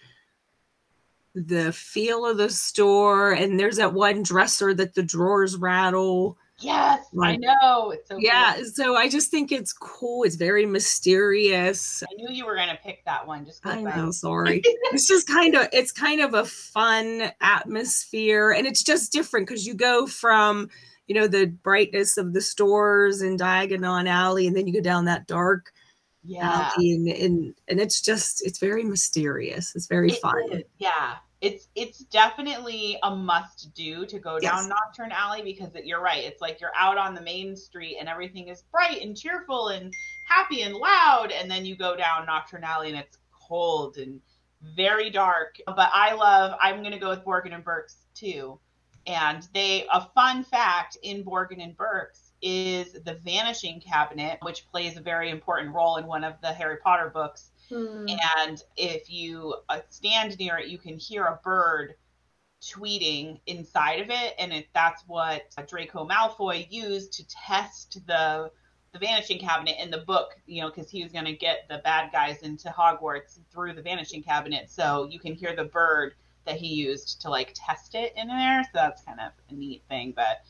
the 1.34 1.72
feel 1.72 2.26
of 2.26 2.38
the 2.38 2.50
store. 2.50 3.32
And 3.32 3.60
there's 3.60 3.76
that 3.76 3.92
one 3.92 4.22
dresser 4.22 4.74
that 4.74 4.94
the 4.94 5.02
drawers 5.02 5.56
rattle. 5.56 6.36
Yes 6.60 7.06
i 7.22 7.36
know 7.36 7.90
it's 7.90 8.08
so 8.08 8.16
Yeah, 8.18 8.54
cool. 8.56 8.64
so 8.74 8.96
I 8.96 9.08
just 9.08 9.30
think 9.30 9.52
it's 9.52 9.72
cool. 9.74 10.24
It's 10.24 10.36
very 10.36 10.64
mysterious. 10.64 12.02
i 12.10 12.14
knew 12.14 12.28
you 12.34 12.46
were 12.46 12.54
going 12.56 12.68
to 12.70 12.76
pick 12.76 13.04
that 13.04 13.26
one 13.26 13.44
Just 13.44 13.60
I 13.66 13.82
know, 13.82 14.10
sorry. 14.10 14.62
it's 14.64 15.06
just 15.06 15.26
kind 15.28 15.54
of 15.54 15.68
it's 15.72 15.92
kind 15.92 16.20
of 16.20 16.34
a 16.34 16.44
fun 16.46 17.30
atmosphere 17.40 18.50
and 18.52 18.66
it's 18.66 18.82
just 18.82 19.12
different 19.12 19.46
because 19.46 19.66
you 19.66 19.74
go 19.74 20.06
from 20.06 20.68
you 21.06 21.14
know 21.14 21.26
the 21.26 21.46
brightness 21.46 22.16
of 22.16 22.32
the 22.32 22.40
stores 22.40 23.22
in 23.22 23.36
Diagon 23.36 24.08
Alley 24.08 24.46
and 24.46 24.56
then 24.56 24.66
you 24.66 24.72
go 24.72 24.80
down 24.80 25.04
that 25.04 25.26
dark 25.26 25.72
yeah 26.24 26.72
and, 26.76 27.06
and 27.08 27.54
and 27.68 27.80
it's 27.80 28.00
just 28.00 28.44
it's 28.44 28.58
very 28.58 28.82
mysterious. 28.82 29.76
It's 29.76 29.86
very 29.86 30.10
It 30.10 30.20
fun. 30.20 30.42
is, 30.52 30.62
Yeah. 30.78 31.16
It's 31.40 31.68
it's 31.74 31.98
definitely 31.98 32.98
a 33.02 33.14
must 33.14 33.74
do 33.74 34.06
to 34.06 34.18
go 34.18 34.38
down 34.38 34.68
Yes. 34.68 34.68
Knockturn 34.68 35.10
Alley 35.12 35.42
because 35.42 35.74
it, 35.74 35.84
you're 35.84 36.00
right. 36.00 36.24
It's 36.24 36.40
like 36.40 36.60
you're 36.60 36.74
out 36.74 36.96
on 36.96 37.14
the 37.14 37.20
main 37.20 37.56
street 37.56 37.98
and 38.00 38.08
everything 38.08 38.48
is 38.48 38.62
bright 38.72 39.02
and 39.02 39.16
cheerful 39.16 39.68
and 39.68 39.92
happy 40.26 40.62
and 40.62 40.74
loud, 40.74 41.32
and 41.32 41.50
then 41.50 41.66
you 41.66 41.76
go 41.76 41.94
down 41.96 42.26
Knockturn 42.26 42.62
Alley 42.62 42.88
and 42.88 42.98
it's 42.98 43.18
cold 43.32 43.98
and 43.98 44.20
very 44.74 45.10
dark. 45.10 45.56
But 45.66 45.90
I 45.92 46.14
love. 46.14 46.56
I'm 46.60 46.82
gonna 46.82 46.98
go 46.98 47.10
with 47.10 47.24
Borgin 47.24 47.54
and 47.54 47.64
Burkes 47.64 48.06
too. 48.14 48.58
And 49.06 49.46
they 49.54 49.86
a 49.92 50.08
fun 50.14 50.42
fact 50.42 50.96
in 51.02 51.22
Borgin 51.22 51.62
and 51.62 51.76
Burkes 51.76 52.32
is 52.42 52.92
the 52.92 53.14
Vanishing 53.24 53.80
Cabinet, 53.80 54.38
which 54.42 54.66
plays 54.70 54.96
a 54.96 55.00
very 55.00 55.30
important 55.30 55.74
role 55.74 55.96
in 55.96 56.06
one 56.06 56.24
of 56.24 56.34
the 56.40 56.52
Harry 56.52 56.76
Potter 56.82 57.10
books 57.12 57.50
Hmm. 57.68 58.06
and 58.44 58.62
if 58.76 59.10
you 59.10 59.56
uh, 59.68 59.80
stand 59.88 60.38
near 60.38 60.58
it 60.58 60.68
you 60.68 60.78
can 60.78 60.96
hear 60.96 61.24
a 61.24 61.40
bird 61.42 61.94
tweeting 62.62 63.40
inside 63.46 64.00
of 64.00 64.10
it 64.10 64.34
and 64.38 64.52
it, 64.52 64.68
that's 64.72 65.02
what 65.06 65.42
draco 65.66 66.06
malfoy 66.06 66.66
used 66.70 67.12
to 67.14 67.26
test 67.28 67.98
the 68.06 68.50
the 68.92 68.98
vanishing 68.98 69.38
cabinet 69.38 69.76
in 69.80 69.90
the 69.90 69.98
book 69.98 70.38
you 70.46 70.62
know 70.62 70.68
because 70.68 70.90
he 70.90 71.02
was 71.02 71.12
going 71.12 71.24
to 71.24 71.34
get 71.34 71.66
the 71.68 71.78
bad 71.84 72.10
guys 72.12 72.42
into 72.42 72.68
hogwarts 72.68 73.38
through 73.52 73.72
the 73.72 73.82
vanishing 73.82 74.22
cabinet 74.22 74.70
so 74.70 75.06
you 75.10 75.18
can 75.18 75.34
hear 75.34 75.54
the 75.54 75.64
bird 75.64 76.14
that 76.44 76.56
he 76.56 76.68
used 76.68 77.20
to 77.20 77.28
like 77.28 77.52
test 77.54 77.94
it 77.94 78.12
in 78.16 78.28
there 78.28 78.62
so 78.64 78.70
that's 78.72 79.02
kind 79.02 79.20
of 79.20 79.32
a 79.50 79.54
neat 79.54 79.82
thing 79.88 80.12
but 80.14 80.44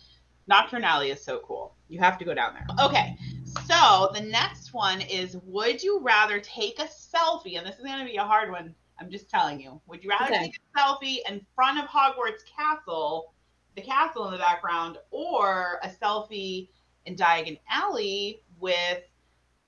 knockturn 0.49 0.85
alley 0.85 1.11
is 1.11 1.23
so 1.23 1.41
cool 1.41 1.75
you 1.89 1.99
have 1.99 2.19
to 2.19 2.25
go 2.25 2.35
down 2.35 2.55
there 2.55 2.67
okay 2.85 3.17
so 3.65 4.11
the 4.13 4.21
next 4.21 4.75
one 4.75 5.01
is 5.01 5.37
would 5.45 5.83
you 5.83 6.01
rather 6.01 6.41
take 6.41 6.79
a 6.79 6.85
selfie? 6.85 7.57
And 7.57 7.67
this 7.67 7.77
is 7.77 7.85
going 7.85 7.99
to 7.99 8.05
be 8.05 8.17
a 8.17 8.25
hard 8.25 8.51
one. 8.51 8.75
I'm 9.01 9.11
just 9.11 9.31
telling 9.31 9.61
you. 9.61 9.81
Would 9.87 10.03
you 10.05 10.11
rather 10.11 10.33
Okay. 10.33 10.45
take 10.45 10.57
a 10.75 10.79
selfie 10.79 11.19
in 11.29 11.45
front 11.55 11.79
of 11.79 11.87
Hogwarts 11.87 12.45
Castle, 12.45 13.33
the 13.75 13.83
castle 13.83 14.27
in 14.27 14.33
the 14.33 14.39
background, 14.39 14.99
or 15.11 15.81
a 15.83 15.89
selfie 15.89 16.69
in 17.07 17.17
Diagon 17.17 17.59
Alley 17.71 18.43
with 18.61 19.03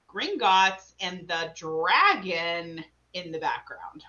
Gringotts 0.09 0.95
and 1.01 1.27
the 1.29 1.53
dragon 1.55 2.85
in 3.15 3.33
the 3.33 3.39
background? 3.39 4.05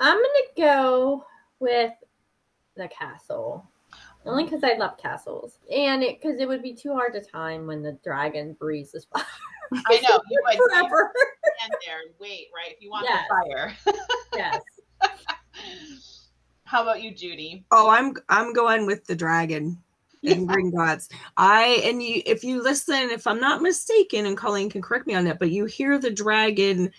I'm 0.00 0.16
gonna 0.16 0.28
go 0.56 1.26
with 1.60 1.92
the 2.76 2.88
castle. 2.88 3.66
Only 4.26 4.44
because 4.44 4.64
I 4.64 4.74
love 4.74 4.96
castles, 4.96 5.58
and 5.70 6.02
it 6.02 6.20
because 6.20 6.40
it 6.40 6.48
would 6.48 6.62
be 6.62 6.72
too 6.74 6.92
hard 6.94 7.12
to 7.12 7.20
time 7.20 7.66
when 7.66 7.82
the 7.82 7.98
dragon 8.02 8.54
breezes 8.54 9.04
by 9.04 9.22
I 9.86 10.00
know 10.00 10.20
you 10.30 10.42
would. 10.46 10.56
forever. 10.56 11.12
stand 11.58 11.72
there 11.86 11.98
and 12.00 12.14
wait, 12.18 12.48
right? 12.54 12.72
If 12.74 12.80
you 12.80 12.90
want 12.90 13.06
Yes. 13.06 13.26
the 13.28 13.50
fire. 13.50 13.76
yes. 14.34 14.60
How 16.64 16.82
about 16.82 17.02
you, 17.02 17.14
Judy? 17.14 17.64
Oh, 17.70 17.90
I'm 17.90 18.14
I'm 18.28 18.52
going 18.54 18.86
with 18.86 19.04
the 19.06 19.14
dragon 19.14 19.78
and 20.24 20.48
Gringotts. 20.48 21.10
I 21.36 21.82
and 21.84 22.02
you 22.02 22.22
if 22.24 22.42
you 22.42 22.62
listen, 22.62 23.10
if 23.10 23.26
I'm 23.26 23.40
not 23.40 23.60
mistaken, 23.62 24.24
and 24.26 24.36
Colleen 24.36 24.70
can 24.70 24.80
correct 24.80 25.06
me 25.06 25.14
on 25.14 25.24
that, 25.24 25.38
but 25.38 25.50
you 25.50 25.66
hear 25.66 25.98
the 25.98 26.10
dragon 26.10 26.90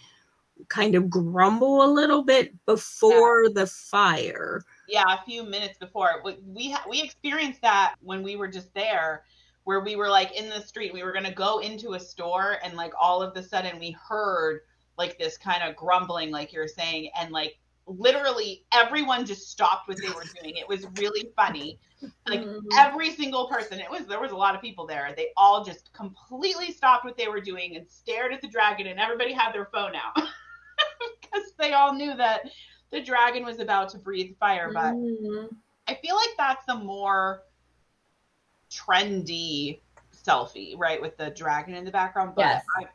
kind 0.69 0.95
of 0.95 1.09
grumble 1.09 1.83
a 1.83 1.91
little 1.91 2.23
bit 2.23 2.53
before 2.65 3.49
the 3.49 3.67
fire. 3.67 4.63
Yeah, 4.87 5.03
a 5.07 5.23
few 5.25 5.43
minutes 5.43 5.77
before 5.77 6.21
we 6.23 6.37
we, 6.45 6.71
ha- 6.71 6.85
we 6.89 7.01
experienced 7.01 7.61
that 7.61 7.95
when 8.01 8.23
we 8.23 8.35
were 8.35 8.47
just 8.47 8.73
there, 8.73 9.23
where 9.63 9.79
we 9.81 9.95
were 9.95 10.09
like 10.09 10.31
in 10.35 10.49
the 10.49 10.61
street. 10.61 10.93
We 10.93 11.03
were 11.03 11.11
gonna 11.13 11.33
go 11.33 11.59
into 11.59 11.93
a 11.93 11.99
store, 11.99 12.57
and 12.63 12.75
like 12.75 12.93
all 12.99 13.21
of 13.21 13.35
a 13.35 13.43
sudden 13.43 13.79
we 13.79 13.91
heard 13.91 14.61
like 14.97 15.17
this 15.17 15.37
kind 15.37 15.63
of 15.63 15.75
grumbling, 15.75 16.31
like 16.31 16.53
you're 16.53 16.67
saying, 16.67 17.09
and 17.19 17.31
like 17.31 17.57
literally 17.87 18.63
everyone 18.73 19.25
just 19.25 19.49
stopped 19.49 19.87
what 19.87 19.97
they 20.01 20.09
were 20.09 20.23
doing. 20.41 20.55
It 20.57 20.67
was 20.67 20.85
really 20.97 21.29
funny. 21.35 21.79
Like 22.29 22.41
Mhm. 22.41 22.61
every 22.77 23.11
single 23.11 23.47
person, 23.47 23.79
it 23.79 23.89
was 23.89 24.05
there 24.05 24.19
was 24.19 24.31
a 24.31 24.37
lot 24.37 24.55
of 24.55 24.61
people 24.61 24.85
there. 24.85 25.13
They 25.15 25.29
all 25.37 25.63
just 25.63 25.91
completely 25.93 26.71
stopped 26.71 27.05
what 27.05 27.17
they 27.17 27.27
were 27.27 27.41
doing 27.41 27.75
and 27.75 27.87
stared 27.87 28.33
at 28.33 28.41
the 28.41 28.47
dragon, 28.47 28.87
and 28.87 28.99
everybody 28.99 29.33
had 29.33 29.51
their 29.51 29.65
phone 29.65 29.93
out 29.95 30.15
because 31.21 31.53
they 31.57 31.73
all 31.73 31.93
knew 31.93 32.15
that 32.15 32.41
the 32.95 33.01
dragon 33.01 33.43
was 33.43 33.59
about 33.59 33.89
to 33.89 33.97
breathe 33.97 34.37
fire. 34.39 34.71
But 34.73 34.93
Mhm. 34.93 35.53
I 35.87 35.95
feel 35.95 36.15
like 36.15 36.35
that's 36.37 36.65
the 36.65 36.75
more 36.75 37.43
trendy 38.71 39.81
selfie, 40.13 40.77
right, 40.77 41.01
with 41.01 41.17
the 41.17 41.29
dragon 41.31 41.75
in 41.75 41.83
the 41.83 41.91
background. 41.91 42.35
But 42.35 42.45
Yes. 42.45 42.65
I, 42.79 42.87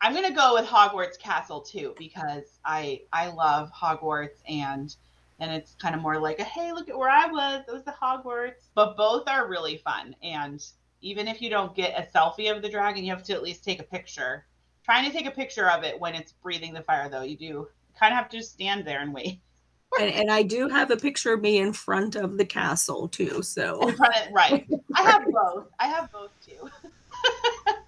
I'm 0.00 0.14
gonna 0.14 0.30
go 0.30 0.54
with 0.54 0.66
Hogwarts 0.66 1.18
Castle 1.18 1.60
too 1.60 1.94
because 1.98 2.60
I 2.64 3.02
I 3.12 3.28
love 3.28 3.72
Hogwarts 3.72 4.40
and 4.48 4.94
and 5.40 5.50
it's 5.50 5.74
kind 5.74 5.94
of 5.96 6.00
more 6.00 6.18
like 6.18 6.38
a 6.38 6.44
hey 6.44 6.72
look 6.72 6.88
at 6.88 6.96
where 6.96 7.10
I 7.10 7.26
was 7.26 7.64
it 7.66 7.72
was 7.72 7.84
the 7.84 7.90
Hogwarts. 7.92 8.68
But 8.74 8.96
both 8.96 9.28
are 9.28 9.48
really 9.48 9.78
fun 9.78 10.14
and 10.22 10.64
even 11.02 11.26
if 11.26 11.42
you 11.42 11.50
don't 11.50 11.74
get 11.74 11.98
a 11.98 12.02
selfie 12.16 12.54
of 12.54 12.62
the 12.62 12.68
dragon, 12.68 13.04
you 13.04 13.10
have 13.10 13.24
to 13.24 13.32
at 13.32 13.42
least 13.42 13.64
take 13.64 13.80
a 13.80 13.82
picture. 13.82 14.46
Trying 14.84 15.10
to 15.10 15.16
take 15.16 15.26
a 15.26 15.30
picture 15.30 15.68
of 15.68 15.82
it 15.82 15.98
when 15.98 16.14
it's 16.14 16.32
breathing 16.32 16.72
the 16.72 16.82
fire 16.82 17.08
though, 17.08 17.22
you 17.22 17.36
do 17.36 17.68
kind 18.00 18.12
of 18.12 18.18
have 18.18 18.28
to 18.30 18.38
just 18.38 18.52
stand 18.52 18.84
there 18.84 19.00
and 19.00 19.14
wait. 19.14 19.40
And, 19.98 20.12
and 20.14 20.30
I 20.30 20.44
do 20.44 20.68
have 20.68 20.92
a 20.92 20.96
picture 20.96 21.32
of 21.32 21.40
me 21.40 21.58
in 21.58 21.72
front 21.72 22.14
of 22.14 22.38
the 22.38 22.44
castle 22.44 23.08
too. 23.08 23.42
So 23.42 23.88
In 23.88 23.96
front 23.96 24.14
of- 24.16 24.32
right. 24.32 24.64
I 24.94 25.02
have 25.02 25.24
both. 25.32 25.66
I 25.80 25.88
have 25.88 26.12
both 26.12 26.30
too. 26.46 26.70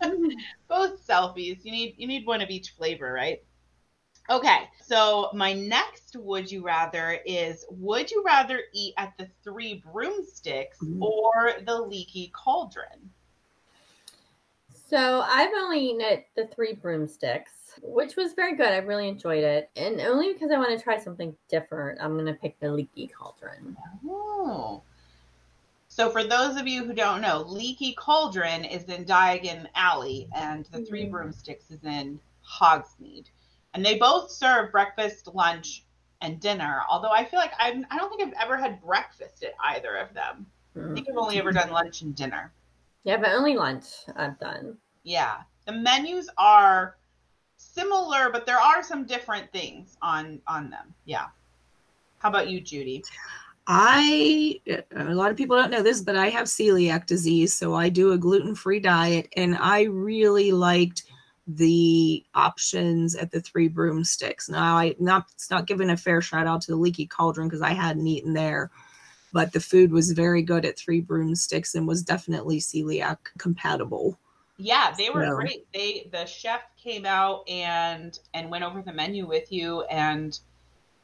both 0.69 1.07
selfies. 1.07 1.65
You 1.65 1.71
need 1.71 1.95
you 1.97 2.09
need 2.09 2.27
one 2.27 2.43
of 2.43 2.51
each 2.51 2.71
flavor, 2.71 3.13
right? 3.13 3.41
Okay. 4.31 4.69
So 4.85 5.31
my 5.33 5.53
next 5.53 6.17
would 6.19 6.51
you 6.51 6.65
rather 6.65 7.21
is 7.25 7.65
would 7.71 8.11
you 8.11 8.25
rather 8.27 8.63
eat 8.75 8.95
at 8.99 9.13
the 9.17 9.29
three 9.45 9.81
broomsticks 9.93 10.79
Ooh. 10.83 10.99
or 11.01 11.53
the 11.65 11.81
leaky 11.81 12.33
cauldron? 12.35 13.11
So 14.91 15.21
I've 15.25 15.53
only 15.57 15.79
eaten 15.91 16.01
at 16.01 16.27
the 16.35 16.49
three 16.49 16.75
broomsticks, 16.75 17.53
which 17.83 18.17
was 18.17 18.35
very 18.35 18.57
good. 18.57 18.69
I 18.69 18.79
really 18.79 19.09
enjoyed 19.09 19.45
it. 19.45 19.71
And 19.77 20.01
only 20.01 20.33
because 20.33 20.51
I 20.51 20.59
want 20.59 20.77
to 20.77 20.83
try 20.83 20.99
something 20.99 21.35
different, 21.49 22.01
I'm 22.01 22.15
going 22.15 22.27
to 22.27 22.35
pick 22.35 22.59
the 22.61 22.71
leaky 22.73 23.09
cauldron. 23.09 23.77
Oh. 24.09 24.83
So 25.89 26.09
for 26.11 26.25
those 26.25 26.57
of 26.57 26.67
you 26.67 26.85
who 26.85 26.95
don't 26.95 27.21
know, 27.21 27.43
Leaky 27.43 27.93
Cauldron 27.93 28.65
is 28.65 28.85
in 28.85 29.05
Diagon 29.05 29.67
Alley 29.75 30.27
and 30.35 30.65
the 30.73 30.85
Three 30.87 31.05
Mhm. 31.05 31.11
Broomsticks 31.11 31.71
is 31.71 31.85
in 31.85 32.19
Hogsmeade. 32.49 33.27
And 33.75 33.85
they 33.85 33.99
both 33.99 34.31
serve 34.31 34.73
breakfast, 34.73 35.29
lunch, 35.35 35.85
and 36.23 36.41
dinner. 36.41 36.83
Although 36.89 37.11
I 37.11 37.25
feel 37.27 37.39
like 37.41 37.53
I'm, 37.59 37.87
I 37.91 37.99
don't 37.99 38.09
think 38.09 38.23
I've 38.23 38.43
ever 38.43 38.57
had 38.57 38.81
breakfast 38.81 39.45
at 39.45 39.53
either 39.65 39.97
of 39.97 40.15
them. 40.15 40.47
I 40.75 40.79
Mm. 40.79 40.95
think 40.95 41.09
I've 41.11 41.17
only 41.19 41.39
ever 41.39 41.53
done 41.53 41.71
lunch 41.71 42.01
and 42.01 42.15
dinner. 42.17 42.55
Yeah, 43.05 43.19
but 43.19 43.33
only 43.33 43.57
lunch 43.57 43.87
I've 44.17 44.39
done. 44.39 44.79
Yeah. 45.03 45.43
The 45.67 45.73
menus 45.73 46.31
are 46.39 46.97
similar, 47.73 48.31
but 48.31 48.47
there 48.47 48.61
are 48.61 48.83
some 48.83 49.05
different 49.05 49.51
things 49.53 49.97
on 50.03 50.41
on 50.47 50.71
them. 50.71 50.95
Yeah. 51.05 51.27
How 52.19 52.29
about 52.29 52.49
you, 52.49 52.61
Judy? 52.61 53.03
I 53.67 54.61
a 54.67 55.15
lot 55.15 55.31
of 55.31 55.37
people 55.37 55.57
don't 55.57 55.71
know 55.71 55.83
this, 55.83 56.01
but 56.01 56.17
I 56.17 56.29
have 56.29 56.47
celiac 56.47 57.07
disease, 57.07 57.55
so 57.55 57.75
I 57.75 57.89
do 57.89 58.13
a 58.13 58.19
gluten-free 58.19 58.81
diet 58.81 59.29
and 59.37 59.57
I 59.59 59.83
really 59.83 60.53
liked 60.53 61.05
the 61.47 62.25
options 62.35 63.15
at 63.15 63.31
the 63.31 63.41
three 63.41 63.69
broomsticks. 63.69 64.49
Now 64.49 64.77
I 64.77 64.95
not 64.99 65.27
it's 65.35 65.51
not 65.51 65.67
giving 65.67 65.91
a 65.91 65.97
fair 65.97 66.21
shout 66.21 66.47
out 66.47 66.61
to 66.63 66.73
the 66.73 66.77
leaky 66.77 67.07
cauldron 67.07 67.49
because 67.49 67.63
I 67.63 67.71
hadn't 67.71 68.07
eaten 68.07 68.33
there, 68.33 68.71
but 69.33 69.53
the 69.53 69.61
food 69.61 69.93
was 69.93 70.13
very 70.13 70.43
good 70.43 70.65
at 70.65 70.79
three 70.79 71.01
broomsticks 71.01 71.75
and 71.75 71.87
was 71.87 72.03
definitely 72.03 72.59
celiac 72.59 73.19
compatible. 73.39 74.19
Yeah, 74.59 74.95
they 74.97 75.11
were 75.11 75.27
So- 75.27 75.37
great. 75.37 75.67
They 75.73 76.09
the 76.13 76.25
chef 76.27 76.63
came 76.77 77.07
out 77.07 77.49
and 77.49 78.19
and 78.35 78.51
went 78.51 78.65
over 78.65 78.83
the 78.83 78.93
menu 78.93 79.27
with 79.27 79.51
you 79.53 79.83
and 79.85 80.39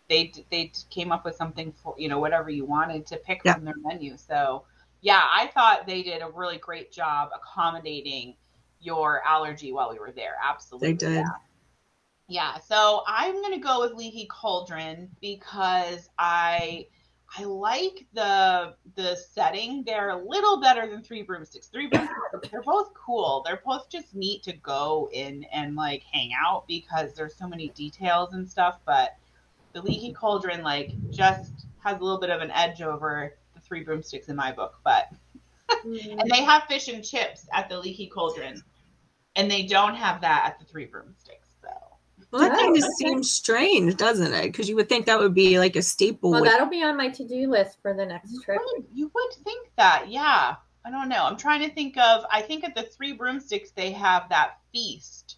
they 0.08 0.32
they 0.50 0.72
came 0.90 1.12
up 1.12 1.24
with 1.24 1.34
something 1.36 1.72
for 1.72 1.94
you 1.98 2.08
know 2.08 2.18
whatever 2.18 2.50
you 2.50 2.64
wanted 2.64 3.06
to 3.06 3.16
pick 3.18 3.42
Yeah. 3.44 3.54
from 3.54 3.64
their 3.64 3.76
menu. 3.78 4.16
So 4.16 4.64
yeah, 5.00 5.22
I 5.30 5.46
thought 5.48 5.86
they 5.86 6.02
did 6.02 6.22
a 6.22 6.28
really 6.30 6.58
great 6.58 6.90
job 6.92 7.30
accommodating 7.34 8.36
your 8.80 9.22
allergy 9.24 9.72
while 9.72 9.90
we 9.90 9.98
were 9.98 10.12
there. 10.12 10.36
Absolutely. 10.42 10.88
They 10.88 10.94
did. 10.94 11.14
Yeah. 11.16 11.24
Yeah, 12.30 12.58
so 12.58 13.02
I'm 13.06 13.40
gonna 13.42 13.58
go 13.58 13.80
with 13.80 13.92
Leaky 13.94 14.26
Cauldron 14.26 15.10
because 15.20 16.10
I 16.18 16.86
I 17.36 17.44
like 17.44 18.06
the 18.14 18.74
the 18.94 19.16
setting. 19.16 19.84
They're 19.84 20.10
a 20.10 20.24
little 20.24 20.60
better 20.60 20.88
than 20.88 21.02
Three 21.02 21.22
Broomsticks. 21.22 21.66
Three 21.66 21.86
Broomsticks, 21.86 22.48
they're 22.50 22.62
both 22.62 22.92
cool. 22.94 23.42
They're 23.44 23.62
both 23.64 23.90
just 23.90 24.14
neat 24.14 24.42
to 24.44 24.52
go 24.54 25.10
in 25.12 25.44
and 25.52 25.76
like 25.76 26.02
hang 26.02 26.30
out 26.34 26.66
because 26.66 27.14
there's 27.14 27.36
so 27.36 27.46
many 27.46 27.68
details 27.70 28.32
and 28.32 28.48
stuff. 28.48 28.78
But 28.86 29.16
the 29.74 29.82
Leaky 29.82 30.12
Cauldron 30.12 30.62
like 30.62 30.92
just 31.10 31.52
has 31.84 31.98
a 31.98 32.02
little 32.02 32.18
bit 32.18 32.30
of 32.30 32.40
an 32.40 32.50
edge 32.52 32.80
over 32.80 33.34
the 33.54 33.60
Three 33.60 33.84
Broomsticks 33.84 34.28
in 34.28 34.36
my 34.36 34.50
book. 34.52 34.78
But 34.82 35.12
Mm. 35.84 36.12
and 36.20 36.30
they 36.30 36.42
have 36.42 36.64
fish 36.64 36.88
and 36.88 37.04
chips 37.04 37.46
at 37.52 37.68
the 37.68 37.78
Leaky 37.78 38.06
Cauldron, 38.06 38.62
and 39.36 39.50
they 39.50 39.64
don't 39.64 39.94
have 39.94 40.20
that 40.22 40.44
at 40.46 40.58
the 40.58 40.64
Three 40.64 40.86
Broomsticks. 40.86 41.27
So. 42.30 42.38
Well, 42.38 42.48
that 42.48 42.52
Oh, 42.52 42.62
kind 42.62 42.76
of 42.76 42.82
okay. 42.84 42.92
seems 42.96 43.30
strange, 43.30 43.96
doesn't 43.96 44.32
it? 44.32 44.42
Because 44.42 44.68
you 44.68 44.76
would 44.76 44.88
think 44.88 45.06
that 45.06 45.18
would 45.18 45.34
be 45.34 45.58
like 45.58 45.76
a 45.76 45.82
staple. 45.82 46.30
Well, 46.30 46.42
with- 46.42 46.50
that'll 46.50 46.66
be 46.68 46.82
on 46.82 46.96
my 46.96 47.08
to-do 47.08 47.48
list 47.50 47.78
for 47.80 47.94
the 47.94 48.04
next 48.04 48.32
You 48.32 48.42
trip. 48.42 48.60
would, 48.74 48.84
you 48.92 49.10
would 49.14 49.32
think 49.44 49.70
that, 49.76 50.10
yeah. 50.10 50.56
I 50.84 50.90
don't 50.90 51.08
know. 51.08 51.24
I'm 51.24 51.36
trying 51.36 51.60
to 51.68 51.74
think 51.74 51.96
of. 51.98 52.24
I 52.30 52.40
think 52.40 52.64
at 52.64 52.74
the 52.74 52.82
Three 52.84 53.12
Broomsticks 53.12 53.70
they 53.72 53.92
have 53.92 54.28
that 54.30 54.58
feast 54.72 55.36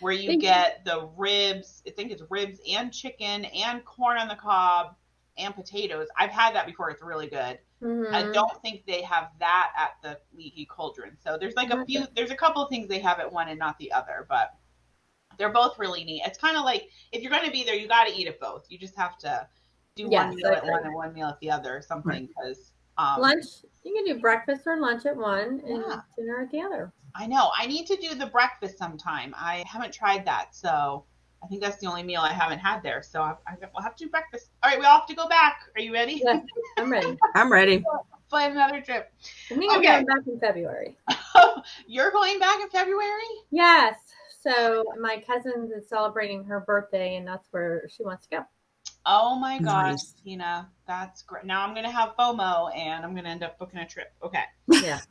where 0.00 0.12
you 0.12 0.28
Thank 0.28 0.42
you. 0.42 0.48
get 0.48 0.84
the 0.84 1.08
ribs. 1.16 1.82
I 1.86 1.90
think 1.90 2.10
it's 2.10 2.22
ribs 2.28 2.58
and 2.68 2.92
chicken 2.92 3.44
and 3.46 3.84
corn 3.84 4.18
on 4.18 4.28
the 4.28 4.34
cob 4.34 4.94
and 5.38 5.54
potatoes. 5.54 6.08
I've 6.18 6.30
had 6.30 6.54
that 6.56 6.66
before. 6.66 6.90
It's 6.90 7.02
really 7.02 7.28
good. 7.28 7.58
I 7.82 7.84
Mhm. 7.84 8.34
don't 8.34 8.60
think 8.62 8.84
they 8.86 9.00
have 9.02 9.30
that 9.38 9.72
at 9.76 9.92
the 10.02 10.18
Leaky 10.36 10.66
Cauldron. 10.66 11.16
So 11.24 11.38
there's 11.38 11.54
like 11.54 11.70
a 11.70 11.84
few. 11.86 12.06
There's 12.14 12.30
a 12.30 12.36
couple 12.36 12.62
of 12.62 12.68
things 12.68 12.86
they 12.88 12.98
have 13.00 13.18
at 13.18 13.32
one 13.32 13.48
and 13.48 13.58
not 13.58 13.78
the 13.78 13.90
other, 13.92 14.26
but 14.28 14.54
they're 15.38 15.52
both 15.52 15.78
really 15.78 16.04
neat. 16.04 16.22
It's 16.24 16.38
kind 16.38 16.56
of 16.56 16.64
like 16.64 16.88
if 17.12 17.22
you're 17.22 17.30
going 17.30 17.44
to 17.44 17.50
be 17.50 17.64
there, 17.64 17.74
you 17.74 17.88
got 17.88 18.06
to 18.06 18.14
eat 18.14 18.26
at 18.28 18.40
both. 18.40 18.66
You 18.68 18.78
just 18.78 18.96
have 18.96 19.18
to 19.18 19.46
do 19.94 20.08
Yes, 20.10 20.26
one 20.26 20.36
meal 20.36 20.46
at 20.48 20.64
one 20.64 20.84
and 20.84 20.94
one 20.94 21.12
meal 21.12 21.28
at 21.28 21.40
the 21.40 21.50
other 21.50 21.76
or 21.76 21.82
something 21.82 22.26
because. 22.26 22.72
Um, 22.98 23.22
lunch, 23.22 23.44
you 23.84 23.94
can 23.94 24.04
do 24.14 24.20
breakfast 24.20 24.62
or 24.66 24.78
lunch 24.78 25.06
at 25.06 25.16
one 25.16 25.62
and 25.66 25.82
Yeah. 25.88 26.00
dinner 26.16 26.42
at 26.42 26.50
the 26.50 26.60
other. 26.60 26.92
I 27.14 27.26
know. 27.26 27.50
I 27.56 27.66
need 27.66 27.86
to 27.86 27.96
do 27.96 28.14
the 28.14 28.26
breakfast 28.26 28.78
sometime. 28.78 29.34
I 29.36 29.64
haven't 29.66 29.92
tried 29.92 30.24
that, 30.26 30.54
so 30.54 31.04
I 31.42 31.46
think 31.46 31.60
that's 31.62 31.78
the 31.78 31.86
only 31.86 32.02
meal 32.02 32.20
I 32.20 32.32
haven't 32.32 32.60
had 32.60 32.82
there. 32.82 33.02
So 33.02 33.22
I, 33.22 33.34
I 33.46 33.56
will 33.74 33.82
have 33.82 33.96
to 33.96 34.04
do 34.04 34.10
breakfast. 34.10 34.50
All 34.62 34.70
right, 34.70 34.78
we 34.78 34.86
all 34.86 34.98
have 34.98 35.06
to 35.08 35.14
go 35.14 35.28
back. 35.28 35.62
Are 35.74 35.80
you 35.80 35.92
ready? 35.92 36.22
Yes, 36.24 36.42
I'm 36.78 36.90
ready. 36.90 37.18
I'm 37.34 37.50
ready. 37.52 37.84
Plan 38.28 38.52
another 38.52 38.80
trip. 38.80 39.12
I 39.50 39.56
think 39.56 39.72
I'm 39.72 39.82
going 39.82 40.06
back 40.06 40.26
in 40.26 40.38
February. 40.38 40.96
You're 41.86 42.10
going 42.10 42.38
back 42.38 42.60
in 42.62 42.70
February? 42.70 43.22
Yes. 43.50 43.96
So 44.42 44.84
my 44.98 45.22
cousin 45.24 45.70
is 45.74 45.88
celebrating 45.88 46.44
her 46.44 46.60
birthday, 46.60 47.16
and 47.16 47.26
that's 47.26 47.46
where 47.52 47.88
she 47.94 48.02
wants 48.02 48.26
to 48.26 48.38
go. 48.38 48.44
Oh 49.06 49.36
my 49.36 49.58
gosh, 49.58 49.90
Nice. 49.90 50.14
Tina, 50.24 50.68
that's 50.86 51.22
great. 51.22 51.44
Now 51.44 51.64
I'm 51.66 51.74
gonna 51.74 51.90
have 51.90 52.16
FOMO 52.18 52.74
and 52.76 53.04
I'm 53.04 53.14
gonna 53.14 53.28
end 53.28 53.42
up 53.42 53.58
booking 53.58 53.80
a 53.80 53.86
trip. 53.86 54.12
Okay. 54.22 54.44
Yeah. 54.68 55.00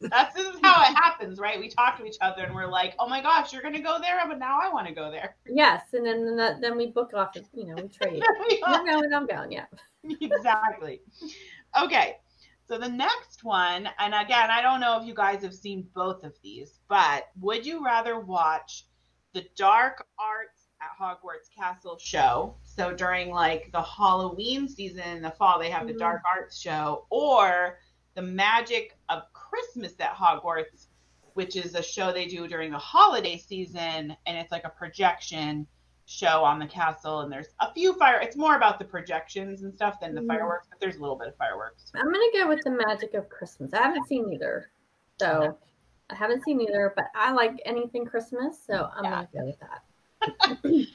That's 0.00 0.32
this 0.32 0.46
is 0.54 0.60
how 0.62 0.80
it 0.82 0.94
happens, 0.94 1.40
right? 1.40 1.58
We 1.58 1.68
talk 1.68 1.98
to 1.98 2.04
each 2.04 2.18
other 2.20 2.44
and 2.44 2.54
we're 2.54 2.68
like, 2.68 2.94
"Oh 3.00 3.08
my 3.08 3.20
gosh, 3.20 3.52
you're 3.52 3.62
gonna 3.62 3.82
go 3.82 3.98
there, 4.00 4.20
but 4.28 4.38
now 4.38 4.60
I 4.62 4.72
want 4.72 4.86
to 4.86 4.94
go 4.94 5.10
there." 5.10 5.34
Yes, 5.44 5.82
and 5.92 6.06
then 6.06 6.36
then, 6.36 6.60
then 6.60 6.76
we 6.76 6.86
book 6.86 7.10
off. 7.14 7.36
You 7.52 7.66
know, 7.66 7.74
we 7.82 7.88
trade. 7.88 8.22
You're 8.48 8.84
going, 8.84 9.12
I'm 9.12 9.26
going. 9.26 9.50
Yeah. 9.50 9.64
exactly. 10.20 11.00
Okay. 11.82 12.18
So 12.68 12.78
the 12.78 12.88
next 12.88 13.44
one, 13.44 13.88
and 13.98 14.14
again, 14.14 14.50
I 14.50 14.60
don't 14.60 14.80
know 14.80 15.00
if 15.00 15.06
you 15.06 15.14
guys 15.14 15.42
have 15.42 15.54
seen 15.54 15.88
both 15.94 16.22
of 16.22 16.34
these, 16.42 16.80
but 16.88 17.28
would 17.40 17.64
you 17.64 17.82
rather 17.84 18.20
watch 18.20 18.84
the 19.32 19.46
Dark 19.56 20.06
Arts 20.18 20.68
at 20.80 20.90
Hogwarts 20.98 21.48
Castle 21.54 21.98
show. 21.98 22.54
So 22.62 22.94
during 22.94 23.30
like 23.30 23.70
the 23.72 23.82
Halloween 23.82 24.68
season 24.68 25.02
in 25.02 25.22
the 25.22 25.30
fall, 25.32 25.58
they 25.58 25.70
have 25.70 25.86
the 25.86 25.94
Mhm. 25.94 25.98
Dark 25.98 26.22
Arts 26.30 26.58
show, 26.58 27.06
or 27.10 27.80
the 28.14 28.22
Magic 28.22 28.96
of 29.08 29.32
Christmas 29.32 29.98
at 30.00 30.14
Hogwarts, 30.14 30.88
which 31.34 31.56
is 31.56 31.74
a 31.74 31.82
show 31.82 32.12
they 32.12 32.26
do 32.26 32.48
during 32.48 32.70
the 32.70 32.78
holiday 32.78 33.38
season, 33.38 34.16
and 34.26 34.38
it's 34.38 34.52
like 34.52 34.64
a 34.64 34.70
projection 34.70 35.66
show 36.10 36.42
on 36.42 36.58
the 36.58 36.66
castle. 36.66 37.20
And 37.20 37.30
there's 37.30 37.48
a 37.60 37.70
few 37.74 37.92
fire. 37.94 38.18
It's 38.20 38.34
more 38.36 38.56
about 38.56 38.78
the 38.78 38.84
projections 38.86 39.62
and 39.62 39.74
stuff 39.74 40.00
than 40.00 40.14
the 40.14 40.22
Mhm. 40.22 40.28
fireworks, 40.28 40.66
but 40.70 40.80
there's 40.80 40.96
a 40.96 41.00
little 41.00 41.16
bit 41.16 41.28
of 41.28 41.36
fireworks. 41.36 41.92
I'm 41.94 42.06
gonna 42.10 42.32
go 42.32 42.48
with 42.48 42.62
the 42.64 42.70
magic 42.70 43.12
of 43.12 43.28
Christmas. 43.28 43.74
I 43.74 43.82
haven't 43.82 44.06
seen 44.08 44.32
either, 44.32 44.70
so 45.20 45.58
I 46.08 46.14
haven't 46.14 46.44
seen 46.44 46.62
either. 46.62 46.94
But 46.96 47.10
I 47.14 47.32
like 47.32 47.60
anything 47.66 48.06
Christmas, 48.06 48.58
so 48.64 48.90
I'm 48.96 49.04
Yeah. 49.04 49.10
gonna 49.10 49.28
go 49.34 49.44
with 49.44 49.60
that. 49.60 49.82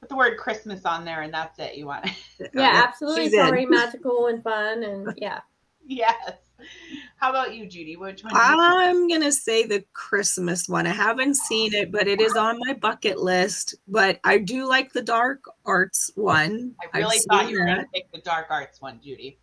Put 0.00 0.08
the 0.08 0.16
word 0.16 0.38
Christmas 0.38 0.84
on 0.84 1.04
there, 1.04 1.22
and 1.22 1.34
that's 1.34 1.58
it. 1.58 1.74
You 1.74 1.86
want 1.86 2.06
it. 2.38 2.50
Yeah, 2.54 2.82
absolutely. 2.86 3.24
She's 3.24 3.32
It's 3.34 3.50
in. 3.50 3.70
magical 3.70 4.26
and 4.28 4.42
fun, 4.42 4.84
and 4.84 5.12
yeah. 5.16 5.40
yes. 5.86 6.32
How 7.16 7.30
about 7.30 7.54
you, 7.54 7.66
Judy? 7.66 7.96
Which 7.96 8.22
one? 8.22 8.32
I'm 8.34 9.08
gonna 9.08 9.32
say 9.32 9.64
the 9.64 9.84
Christmas 9.92 10.68
one. 10.68 10.86
I 10.86 10.90
haven't 10.90 11.36
seen 11.36 11.72
it, 11.72 11.90
but 11.90 12.06
it 12.06 12.20
is 12.20 12.36
on 12.36 12.58
my 12.66 12.74
bucket 12.74 13.18
list. 13.18 13.76
But 13.88 14.20
I 14.24 14.38
do 14.38 14.68
like 14.68 14.92
the 14.92 15.02
dark 15.02 15.42
arts 15.64 16.10
one. 16.16 16.74
I 16.82 16.98
really 16.98 17.16
I've 17.16 17.22
thought 17.24 17.50
you 17.50 17.58
were 17.58 17.66
going 17.66 17.78
to 17.78 17.86
pick 17.94 18.10
the 18.12 18.20
dark 18.20 18.48
arts 18.50 18.82
one, 18.82 19.00
Judy. 19.02 19.38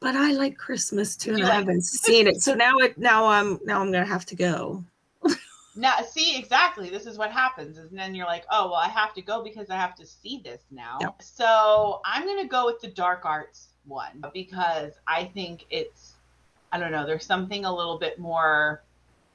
but 0.00 0.14
I 0.14 0.32
like 0.32 0.56
Christmas 0.56 1.16
too, 1.16 1.34
and 1.34 1.44
I 1.44 1.54
haven't 1.54 1.82
seen 1.82 2.26
it. 2.26 2.40
So 2.40 2.54
now 2.54 2.76
it 2.78 2.96
now 2.98 3.26
I'm 3.26 3.58
now 3.64 3.80
I'm 3.80 3.90
gonna 3.90 4.04
have 4.04 4.26
to 4.26 4.36
go. 4.36 4.84
Now, 5.74 6.00
see, 6.02 6.38
exactly. 6.38 6.90
This 6.90 7.06
is 7.06 7.16
what 7.16 7.32
happens, 7.32 7.78
is 7.78 7.90
then 7.90 8.14
you're 8.14 8.26
like, 8.26 8.44
oh, 8.50 8.66
well, 8.66 8.74
I 8.74 8.88
have 8.88 9.14
to 9.14 9.22
go 9.22 9.42
because 9.42 9.70
I 9.70 9.76
have 9.76 9.94
to 9.96 10.06
see 10.06 10.40
this 10.44 10.62
now. 10.70 10.98
Yep. 11.00 11.22
So 11.22 12.00
I'm 12.04 12.24
going 12.24 12.42
to 12.42 12.48
go 12.48 12.66
with 12.66 12.80
the 12.80 12.88
dark 12.88 13.24
arts 13.24 13.68
one 13.84 14.22
because 14.34 14.92
I 15.06 15.24
think 15.24 15.64
it's, 15.70 16.11
I 16.72 16.78
don't 16.78 16.90
know, 16.90 17.06
there's 17.06 17.26
something 17.26 17.64
a 17.64 17.74
little 17.74 17.98
bit 17.98 18.18
more 18.18 18.82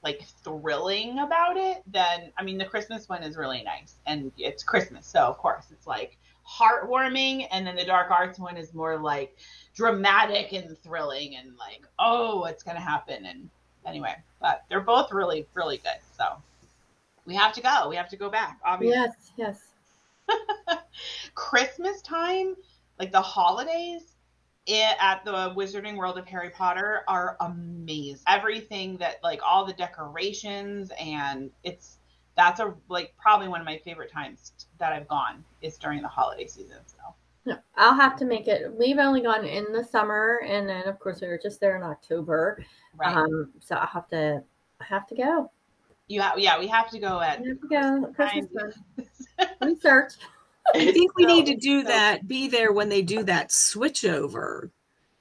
like 0.03 0.23
thrilling 0.43 1.19
about 1.19 1.57
it 1.57 1.83
than, 1.91 2.31
I 2.37 2.43
mean, 2.43 2.57
the 2.57 2.65
Christmas 2.65 3.07
one 3.07 3.23
is 3.23 3.37
really 3.37 3.63
nice 3.63 3.95
and 4.05 4.31
it's 4.37 4.63
Christmas. 4.63 5.05
So, 5.05 5.19
of 5.19 5.37
course, 5.37 5.65
it's 5.71 5.87
like 5.87 6.17
heartwarming. 6.47 7.47
And 7.51 7.65
then 7.65 7.75
the 7.75 7.85
dark 7.85 8.09
arts 8.09 8.39
one 8.39 8.57
is 8.57 8.73
more 8.73 8.97
like 8.97 9.37
dramatic 9.75 10.53
and 10.53 10.77
thrilling 10.79 11.35
and 11.35 11.55
like, 11.57 11.83
oh, 11.99 12.39
what's 12.39 12.63
going 12.63 12.77
to 12.77 12.81
happen? 12.81 13.25
And 13.25 13.49
anyway, 13.85 14.15
but 14.41 14.63
they're 14.69 14.81
both 14.81 15.11
really, 15.11 15.45
really 15.53 15.77
good. 15.77 15.99
So 16.17 16.25
we 17.25 17.35
have 17.35 17.53
to 17.53 17.61
go. 17.61 17.89
We 17.89 17.95
have 17.95 18.09
to 18.09 18.17
go 18.17 18.29
back. 18.29 18.59
Obviously, 18.65 18.97
Yes, 18.97 19.31
yes. 19.35 20.77
Christmas 21.35 22.01
time, 22.01 22.55
like 22.99 23.11
the 23.11 23.21
holidays 23.21 24.16
i 24.69 24.95
at 24.99 25.23
the 25.25 25.53
Wizarding 25.55 25.95
World 25.95 26.17
of 26.17 26.25
Harry 26.27 26.49
Potter 26.49 27.01
are 27.07 27.37
amazing. 27.41 28.23
Everything 28.27 28.97
that, 28.97 29.17
like, 29.23 29.39
all 29.45 29.65
the 29.65 29.73
decorations, 29.73 30.91
and 30.99 31.49
it's 31.63 31.99
that's 32.35 32.59
a 32.59 32.73
like 32.87 33.13
probably 33.19 33.47
one 33.47 33.59
of 33.59 33.65
my 33.65 33.79
favorite 33.79 34.11
times 34.11 34.53
that 34.77 34.93
I've 34.93 35.07
gone 35.07 35.43
is 35.61 35.77
during 35.77 36.01
the 36.01 36.07
holiday 36.07 36.45
season. 36.45 36.77
So 36.85 36.97
No, 37.45 37.57
I'll 37.75 37.95
have 37.95 38.15
to 38.17 38.25
make 38.25 38.47
it. 38.47 38.71
We've 38.77 38.99
only 38.99 39.21
gone 39.21 39.43
in 39.43 39.71
the 39.73 39.83
summer, 39.83 40.41
and 40.45 40.69
then 40.69 40.87
of 40.87 40.99
course 40.99 41.19
we 41.21 41.27
were 41.27 41.39
just 41.41 41.59
there 41.59 41.75
in 41.75 41.83
October. 41.83 42.63
right, 42.95 43.15
Um, 43.15 43.51
so 43.59 43.75
I 43.75 43.87
have 43.87 44.07
to, 44.09 44.43
I 44.79 44.83
have 44.83 45.07
to 45.07 45.15
go. 45.15 45.51
you 46.07 46.21
have 46.21 46.37
yeah, 46.37 46.59
we 46.59 46.67
have 46.67 46.89
to 46.91 46.99
go 46.99 47.19
at. 47.19 47.37
have 47.43 47.59
to 47.61 47.67
go. 47.67 48.13
Christmas 48.13 48.47
time. 48.55 49.47
Research. 49.61 50.13
I 50.75 50.91
think 50.91 51.15
we 51.17 51.23
So- 51.23 51.29
need 51.29 51.45
to 51.47 51.55
do 51.55 51.81
so- 51.81 51.87
that. 51.87 52.27
Be 52.27 52.47
there 52.47 52.71
when 52.73 52.89
they 52.89 53.01
do 53.01 53.23
that 53.23 53.49
switchover. 53.49 54.69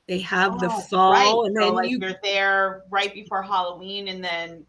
They 0.06 0.20
have 0.20 0.60
the 0.60 0.66
Oh, 0.70 0.80
fall, 0.82 1.12
right. 1.12 1.46
and 1.48 1.56
So, 1.56 1.64
then 1.64 1.74
like 1.74 1.90
you 1.90 1.98
you're 2.00 2.14
there 2.22 2.84
right 2.90 3.12
before 3.12 3.42
Halloween, 3.42 4.08
and 4.08 4.22
then 4.22 4.64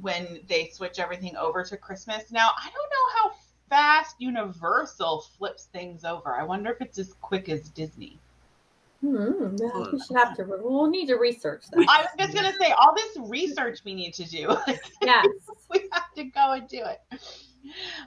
when 0.00 0.40
they 0.46 0.68
switch 0.74 0.98
everything 0.98 1.34
over 1.36 1.64
to 1.64 1.76
Christmas. 1.78 2.30
Now 2.30 2.50
I 2.56 2.64
don't 2.70 2.90
know 2.90 3.22
how 3.22 3.36
fast 3.70 4.16
Universal 4.18 5.22
flips 5.38 5.66
things 5.72 6.04
over. 6.04 6.34
I 6.34 6.42
wonder 6.42 6.70
if 6.70 6.82
it's 6.82 6.98
as 6.98 7.14
quick 7.14 7.48
as 7.48 7.70
Disney. 7.70 8.18
Hmm, 9.00 9.56
we 9.56 10.00
should 10.06 10.16
have 10.16 10.36
to. 10.36 10.44
We'll 10.44 10.86
need 10.88 11.06
to 11.06 11.16
research 11.16 11.64
that. 11.70 11.78
I 11.88 12.02
was 12.02 12.08
just 12.18 12.34
gonna 12.34 12.52
say 12.60 12.72
all 12.72 12.94
this 12.94 13.16
research 13.30 13.80
we 13.84 13.94
need 13.94 14.12
to 14.14 14.24
do. 14.28 14.48
Like, 14.48 14.82
Yes. 15.02 15.26
we 15.70 15.88
have 15.92 16.12
to 16.16 16.24
go 16.24 16.52
and 16.52 16.68
do 16.68 16.82
it. 16.84 17.00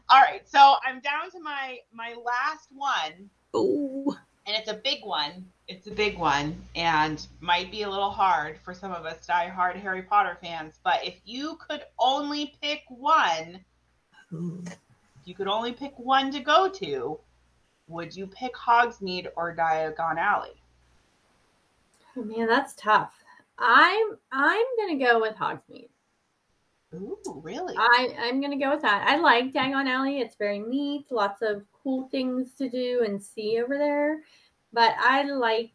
All 0.09 0.21
right, 0.21 0.47
so 0.47 0.75
I'm 0.85 0.99
down 1.01 1.31
to 1.31 1.39
my 1.39 1.79
my 1.93 2.15
last 2.23 2.69
one. 2.73 3.29
oh, 3.53 4.17
and 4.45 4.55
it's 4.55 4.69
a 4.69 4.75
big 4.75 5.03
one. 5.03 5.45
It's 5.67 5.87
a 5.87 5.91
big 5.91 6.17
one, 6.17 6.55
and 6.75 7.25
might 7.41 7.69
be 7.71 7.81
a 7.81 7.89
little 7.89 8.09
hard 8.09 8.57
for 8.63 8.73
some 8.73 8.93
of 8.93 9.05
us 9.05 9.25
die-hard 9.27 9.75
Harry 9.75 10.01
Potter 10.01 10.37
fans. 10.41 10.79
But 10.83 11.05
if 11.05 11.19
you 11.25 11.57
could 11.67 11.81
only 11.99 12.53
pick 12.61 12.83
one, 12.87 13.59
if 14.31 14.77
you 15.25 15.35
could 15.35 15.49
only 15.49 15.73
pick 15.73 15.97
one 15.97 16.31
to 16.31 16.39
go 16.39 16.69
to, 16.69 17.19
would 17.89 18.15
you 18.15 18.27
pick 18.27 18.53
Hogsmeade 18.55 19.27
or 19.35 19.55
Diagon 19.55 20.17
Alley? 20.17 20.55
Oh 22.15 22.23
man, 22.23 22.47
that's 22.47 22.73
tough. 22.75 23.13
I'm 23.59 24.17
I'm 24.31 24.65
gonna 24.77 24.99
go 24.99 25.19
with 25.19 25.35
Hogsmeade. 25.35 25.89
Ooh, 27.01 27.41
really? 27.43 27.75
I 27.77 28.15
I'm 28.19 28.41
gonna 28.41 28.57
go 28.57 28.71
with 28.71 28.81
that. 28.81 29.07
I 29.07 29.17
like 29.17 29.53
Diagon 29.53 29.87
Alley. 29.87 30.19
It's 30.19 30.35
very 30.35 30.59
neat. 30.59 31.11
Lots 31.11 31.41
of 31.41 31.63
cool 31.71 32.07
things 32.09 32.53
to 32.55 32.69
do 32.69 33.03
and 33.05 33.21
see 33.21 33.61
over 33.61 33.77
there. 33.77 34.21
But 34.73 34.95
I 34.99 35.23
like 35.23 35.71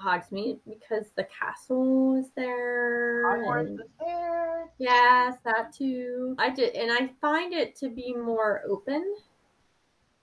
Hogsmeade 0.00 0.60
because 0.68 1.06
the 1.16 1.24
castle 1.24 2.16
is 2.16 2.30
there. 2.36 3.58
And- 3.58 3.82
there. 4.00 4.70
Yes, 4.78 5.36
that 5.44 5.72
too. 5.72 6.36
I 6.38 6.50
did, 6.50 6.74
and 6.74 6.92
I 6.92 7.10
find 7.20 7.52
it 7.52 7.74
to 7.76 7.88
be 7.88 8.14
more 8.14 8.62
open. 8.68 9.16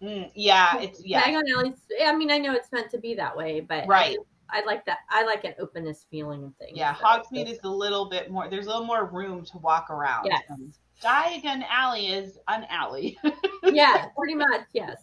Mm, 0.01 0.31
yeah, 0.33 0.79
it's 0.79 1.03
yeah, 1.03 1.23
Diagon 1.23 1.43
Alley. 1.53 1.73
I 2.01 2.15
mean, 2.15 2.31
I 2.31 2.37
know 2.37 2.53
it's 2.53 2.71
meant 2.71 2.89
to 2.91 2.97
be 2.97 3.15
that 3.15 3.35
way, 3.35 3.59
but 3.59 3.87
right. 3.87 4.17
Just- 4.53 4.63
I 4.63 4.65
like 4.65 4.85
that. 4.85 4.99
I 5.09 5.23
like 5.25 5.43
an 5.43 5.53
openness 5.59 6.05
feeling 6.09 6.43
of 6.43 6.55
things. 6.57 6.77
Yeah, 6.77 6.95
so- 6.95 7.03
Hogsmeade 7.05 7.49
is 7.49 7.59
a 7.63 7.69
little 7.69 8.05
bit 8.09 8.29
more. 8.31 8.49
There's 8.49 8.65
a 8.65 8.69
little 8.69 8.85
more 8.85 9.05
room 9.05 9.43
to 9.45 9.57
walk 9.59 9.89
around. 9.89 10.25
Yes. 10.25 10.43
Um, 10.49 10.73
Diagon 11.03 11.63
Alley 11.69 12.07
is 12.07 12.39
an 12.47 12.65
alley. 12.69 13.17
yeah, 13.63 14.07
pretty 14.17 14.35
much. 14.35 14.61
Yes. 14.73 14.97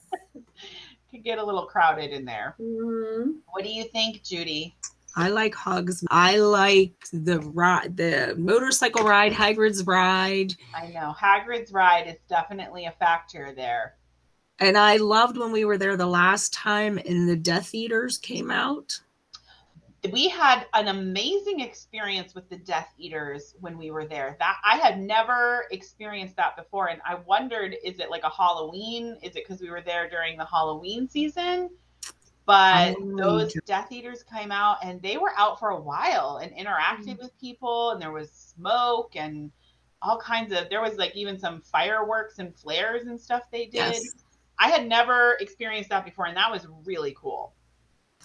Could 1.10 1.22
get 1.24 1.38
a 1.38 1.44
little 1.44 1.66
crowded 1.66 2.10
in 2.12 2.24
there. 2.24 2.54
Mhm. 2.60 3.40
What 3.50 3.62
do 3.64 3.70
you 3.70 3.84
think, 3.84 4.22
Judy? 4.22 4.74
I 5.14 5.28
like 5.28 5.54
Hogs. 5.54 6.02
I 6.10 6.38
like 6.38 6.94
the 7.12 7.40
ride, 7.40 7.98
the 7.98 8.34
motorcycle 8.38 9.04
ride, 9.04 9.32
Hagrid's 9.32 9.86
ride, 9.86 10.54
I 10.74 10.86
know 10.86 11.14
Hagrid's 11.20 11.70
ride 11.70 12.06
is 12.08 12.16
definitely 12.30 12.86
a 12.86 12.92
factor 12.92 13.52
there. 13.54 13.96
and 14.58 14.78
I 14.78 14.96
loved 14.96 15.36
when 15.36 15.52
we 15.52 15.66
were 15.66 15.76
there 15.76 15.96
the 15.98 16.06
last 16.06 16.54
time 16.54 16.96
and 17.06 17.28
the 17.28 17.36
Death 17.36 17.74
Eaters 17.74 18.16
came 18.16 18.50
out. 18.50 18.98
We 20.10 20.28
had 20.28 20.66
an 20.74 20.88
amazing 20.88 21.60
experience 21.60 22.34
with 22.34 22.48
the 22.48 22.56
Death 22.56 22.92
Eaters 22.98 23.54
when 23.60 23.78
we 23.78 23.92
were 23.92 24.04
there. 24.04 24.36
That 24.40 24.56
I 24.64 24.76
had 24.76 25.00
never 25.00 25.66
experienced 25.70 26.36
that 26.36 26.56
before, 26.56 26.88
and 26.88 27.00
I 27.06 27.14
wondered, 27.14 27.76
is 27.84 28.00
it 28.00 28.10
like 28.10 28.24
a 28.24 28.30
Halloween? 28.30 29.16
Is 29.22 29.36
it 29.36 29.44
because 29.46 29.60
we 29.60 29.70
were 29.70 29.80
there 29.80 30.10
during 30.10 30.36
the 30.36 30.44
Halloween 30.44 31.08
season? 31.08 31.70
But 32.46 32.96
Oh, 32.98 33.16
those. 33.16 33.54
Death 33.64 33.92
Eaters 33.92 34.24
came 34.24 34.50
out, 34.50 34.78
and 34.82 35.00
they 35.00 35.18
were 35.18 35.32
out 35.36 35.60
for 35.60 35.70
a 35.70 35.80
while 35.80 36.40
and 36.42 36.52
interacted 36.52 37.16
mm. 37.16 37.22
with 37.22 37.38
people, 37.38 37.90
and 37.90 38.02
there 38.02 38.10
was 38.10 38.30
smoke 38.30 39.12
and 39.14 39.52
all 40.02 40.18
kinds 40.18 40.52
of. 40.52 40.68
There 40.68 40.82
was 40.82 40.96
like 40.96 41.14
even 41.14 41.38
some 41.38 41.60
fireworks 41.60 42.40
and 42.40 42.52
flares 42.56 43.06
and 43.06 43.20
stuff 43.20 43.44
they 43.52 43.66
did. 43.66 43.74
Yes, 43.74 44.14
I 44.58 44.68
had 44.68 44.86
never 44.86 45.36
experienced 45.38 45.90
that 45.90 46.04
before, 46.04 46.26
and 46.26 46.36
that 46.36 46.50
was 46.50 46.66
really 46.84 47.14
cool. 47.16 47.54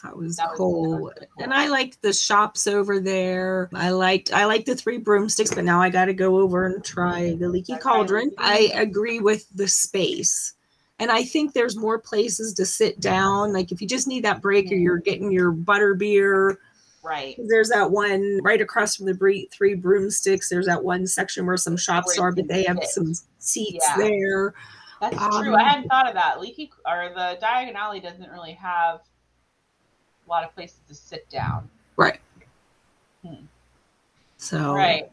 That 0.03 0.15
was 0.15 0.38
That 0.38 0.49
cool. 0.55 0.91
was 1.01 1.13
really 1.15 1.27
cool. 1.36 1.43
And 1.43 1.53
I 1.53 1.67
liked 1.67 2.01
the 2.01 2.13
shops 2.13 2.67
over 2.67 2.99
there. 2.99 3.69
I 3.73 3.89
liked 3.91 4.33
I 4.33 4.45
liked 4.45 4.65
the 4.65 4.75
three 4.75 4.97
broomsticks, 4.97 5.53
but 5.53 5.63
now 5.63 5.81
I 5.81 5.89
got 5.89 6.05
to 6.05 6.13
go 6.13 6.38
over 6.39 6.65
and 6.65 6.83
try 6.83 7.36
the 7.36 7.49
leaky 7.49 7.75
cauldron. 7.77 8.31
I 8.38 8.71
agree 8.75 9.19
with 9.19 9.47
the 9.55 9.67
space. 9.67 10.53
And 10.99 11.12
I 11.12 11.23
think 11.23 11.53
there's 11.53 11.75
more 11.77 11.99
places 11.99 12.53
to 12.55 12.65
sit 12.65 12.99
down. 12.99 13.53
Like 13.53 13.71
if 13.71 13.81
you 13.81 13.88
just 13.88 14.07
need 14.07 14.23
that 14.25 14.41
break 14.41 14.71
or 14.71 14.75
you're 14.75 14.97
getting 14.97 15.31
your 15.31 15.51
butter 15.51 15.93
beer, 15.93 16.57
Right. 17.03 17.39
there's 17.47 17.69
that 17.69 17.91
one 17.91 18.39
right 18.43 18.60
across 18.60 18.95
from 18.95 19.05
the 19.05 19.47
three 19.53 19.75
broomsticks. 19.75 20.49
There's 20.49 20.65
that 20.65 20.83
one 20.83 21.05
section 21.07 21.45
where 21.45 21.55
some 21.55 21.77
shops 21.77 22.17
Where 22.17 22.27
are, 22.27 22.31
but 22.33 22.47
they 22.47 22.63
have 22.63 22.77
sit. 22.81 22.89
some 22.89 23.13
seats 23.39 23.86
Yeah. 23.89 23.97
there. 23.97 24.53
That's 24.99 25.15
Um, 25.15 25.43
true. 25.43 25.55
I 25.55 25.63
hadn't 25.63 25.88
thought 25.89 26.07
of 26.07 26.15
that. 26.15 26.41
Leaky 26.41 26.71
or 26.86 27.10
the 27.13 27.38
Diagon 27.41 27.75
Alley 27.75 27.99
doesn't 27.99 28.29
really 28.31 28.53
have 28.53 29.01
a 30.27 30.29
lot 30.29 30.43
of 30.43 30.53
places 30.53 30.79
to 30.87 30.95
sit 30.95 31.29
down. 31.29 31.69
Right. 31.95 32.19
Hmm. 33.25 33.45
So 34.37 34.73
Right. 34.73 35.09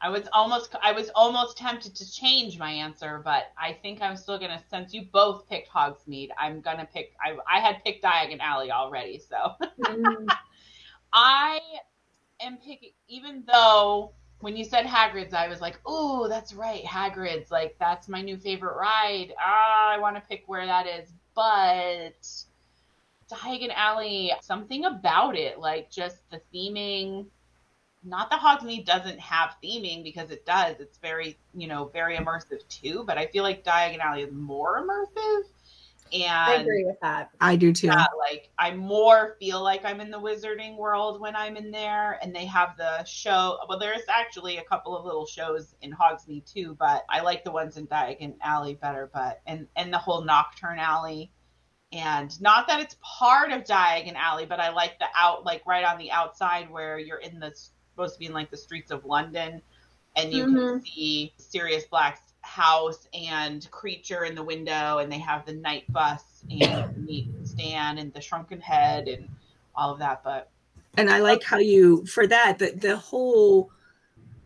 I 0.00 0.10
was 0.10 0.28
almost 0.34 0.74
I 0.82 0.92
was 0.92 1.10
almost 1.14 1.56
tempted 1.56 1.94
to 1.94 2.12
change 2.12 2.58
my 2.58 2.70
answer, 2.70 3.22
but 3.24 3.52
I 3.58 3.72
think 3.72 4.02
I'm 4.02 4.18
still 4.18 4.38
gonna 4.38 4.62
since 4.70 4.92
you 4.92 5.06
both 5.10 5.48
picked 5.48 5.70
Hogsmeade, 5.70 6.28
I'm 6.38 6.60
gonna 6.60 6.86
pick 6.92 7.14
I 7.24 7.36
I 7.50 7.60
had 7.60 7.82
picked 7.84 8.04
Diagon 8.04 8.40
Alley 8.40 8.70
already, 8.70 9.18
so 9.18 9.52
Mm, 9.80 10.26
I 11.14 11.58
am 12.40 12.58
picking 12.58 12.90
even 13.08 13.44
though 13.50 14.12
when 14.40 14.56
you 14.58 14.64
said 14.64 14.84
Hagrid's, 14.84 15.32
I 15.32 15.48
was 15.48 15.62
like, 15.62 15.80
oh, 15.86 16.28
that's 16.28 16.52
right, 16.52 16.84
Hagrid's, 16.84 17.50
like 17.50 17.76
that's 17.80 18.06
my 18.06 18.20
new 18.20 18.36
favorite 18.36 18.76
ride. 18.76 19.32
Ah, 19.40 19.90
I 19.94 19.98
want 19.98 20.16
to 20.16 20.22
pick 20.28 20.42
where 20.46 20.66
that 20.66 20.86
is, 20.86 21.14
but 21.34 22.26
Diagon 23.30 23.72
Alley, 23.74 24.32
something 24.42 24.84
about 24.84 25.36
it, 25.36 25.58
like 25.58 25.90
just 25.90 26.18
the 26.30 26.40
theming. 26.54 27.26
Not 28.02 28.28
that 28.30 28.40
Hogsmeade 28.40 28.84
doesn't 28.84 29.18
have 29.18 29.56
theming 29.64 30.04
because 30.04 30.30
it 30.30 30.44
does. 30.44 30.76
It's 30.78 30.98
very, 30.98 31.38
you 31.54 31.66
know, 31.66 31.86
very 31.86 32.16
immersive 32.16 32.66
too. 32.68 33.02
But 33.06 33.16
I 33.16 33.26
feel 33.26 33.42
like 33.42 33.64
Diagon 33.64 34.00
Alley 34.00 34.22
is 34.22 34.32
more 34.32 34.84
immersive, 34.84 35.44
and 36.12 36.30
I 36.30 36.54
agree 36.56 36.84
with 36.84 37.00
that. 37.00 37.30
I 37.40 37.56
do 37.56 37.72
too. 37.72 37.86
yeah, 37.86 38.04
like 38.18 38.50
I 38.58 38.72
more 38.72 39.36
feel 39.40 39.62
like 39.62 39.84
I'm 39.84 40.00
in 40.00 40.10
the 40.10 40.20
wizarding 40.20 40.76
world 40.76 41.20
when 41.20 41.34
I'm 41.34 41.56
in 41.56 41.70
there, 41.70 42.18
and 42.22 42.34
they 42.34 42.44
have 42.46 42.76
the 42.76 43.04
show. 43.04 43.58
Well, 43.68 43.78
there's 43.78 44.02
actually 44.08 44.58
a 44.58 44.64
couple 44.64 44.96
of 44.96 45.04
little 45.04 45.26
shows 45.26 45.74
in 45.80 45.92
Hogsmeade 45.92 46.50
too, 46.52 46.76
but 46.78 47.04
I 47.08 47.20
like 47.20 47.42
the 47.42 47.52
ones 47.52 47.78
in 47.78 47.86
Diagon 47.86 48.34
Alley 48.42 48.74
better. 48.74 49.10
But 49.12 49.40
and 49.46 49.66
and 49.76 49.92
the 49.92 49.98
whole 49.98 50.22
Knockturn 50.22 50.78
Alley, 50.78 51.32
and 51.94 52.40
not 52.40 52.66
that 52.66 52.80
it's 52.80 52.96
part 53.00 53.52
of 53.52 53.62
Diagon 53.62 54.16
Alley, 54.16 54.46
but 54.46 54.58
I 54.58 54.70
like 54.70 54.98
the 54.98 55.06
out 55.14 55.44
like 55.44 55.64
right 55.64 55.84
on 55.84 55.96
the 55.96 56.10
outside 56.10 56.68
where 56.70 56.98
you're 56.98 57.18
in 57.18 57.38
the 57.38 57.54
supposed 57.54 58.14
to 58.14 58.18
be 58.18 58.26
in 58.26 58.32
like 58.32 58.50
the 58.50 58.56
streets 58.56 58.90
of 58.90 59.04
London, 59.04 59.62
and 60.16 60.32
you 60.32 60.44
can 60.44 60.56
Mhm. 60.56 60.82
see 60.84 61.32
Sirius 61.38 61.84
Black's 61.84 62.34
house 62.40 63.06
and 63.14 63.68
Kreacher 63.70 64.28
in 64.28 64.34
the 64.34 64.42
window, 64.42 64.98
and 64.98 65.10
they 65.10 65.18
have 65.18 65.46
the 65.46 65.52
Knight 65.52 65.90
Bus 65.92 66.44
and 66.50 67.06
meet 67.06 67.28
Stan 67.44 67.98
and 67.98 68.12
the 68.12 68.20
shrunken 68.20 68.60
head 68.60 69.06
and 69.06 69.28
all 69.76 69.92
of 69.92 70.00
that. 70.00 70.24
But 70.24 70.50
and 70.96 71.08
I 71.08 71.20
like 71.20 71.44
how 71.44 71.58
you 71.58 72.04
for 72.06 72.26
that 72.26 72.58
the 72.58 72.72
the 72.72 72.96
whole 72.96 73.70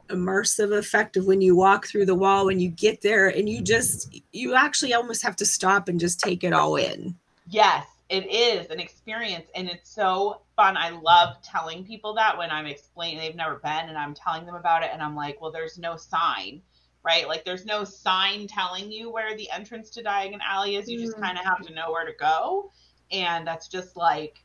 immersive 0.08 0.76
effect 0.76 1.16
of 1.16 1.26
when 1.26 1.40
you 1.40 1.54
walk 1.54 1.86
through 1.86 2.06
the 2.06 2.14
wall 2.14 2.46
when 2.46 2.58
you 2.58 2.70
get 2.70 3.02
there 3.02 3.28
and 3.28 3.48
you 3.48 3.60
just 3.60 4.22
you 4.32 4.54
actually 4.54 4.94
almost 4.94 5.22
have 5.22 5.36
to 5.36 5.44
stop 5.46 5.88
and 5.88 6.00
just 6.00 6.20
take 6.20 6.44
it 6.44 6.52
all 6.52 6.76
in. 6.76 7.14
Yes, 7.48 7.86
it 8.08 8.26
is 8.30 8.68
an 8.70 8.80
experience, 8.80 9.48
and 9.54 9.68
it's 9.68 9.90
so 9.90 10.42
fun. 10.56 10.76
I 10.76 10.90
love 10.90 11.36
telling 11.42 11.84
people 11.84 12.14
that 12.14 12.36
when 12.38 12.50
I'm 12.50 12.66
explaining 12.66 13.18
they've 13.18 13.34
never 13.36 13.56
been, 13.56 13.88
and 13.88 13.98
I'm 13.98 14.14
telling 14.14 14.46
them 14.46 14.54
about 14.56 14.82
it, 14.82 14.90
and 14.92 15.02
I'm 15.02 15.16
like, 15.16 15.40
well, 15.40 15.52
there's 15.52 15.78
no 15.78 15.96
sign. 15.96 16.62
Right, 17.04 17.28
like 17.28 17.44
there's 17.44 17.64
no 17.64 17.84
sign 17.84 18.46
telling 18.48 18.90
you 18.92 19.10
where 19.10 19.36
the 19.36 19.50
entrance 19.50 19.90
to 19.90 20.02
Diagon 20.02 20.40
Alley 20.46 20.76
is. 20.76 20.90
You 20.90 20.98
just 20.98 21.16
Mm. 21.16 21.20
kind 21.20 21.38
of 21.38 21.44
have 21.44 21.62
to 21.62 21.72
know 21.72 21.90
where 21.92 22.04
to 22.06 22.12
go, 22.18 22.70
and 23.10 23.46
that's 23.46 23.68
just 23.68 23.96
like 23.96 24.44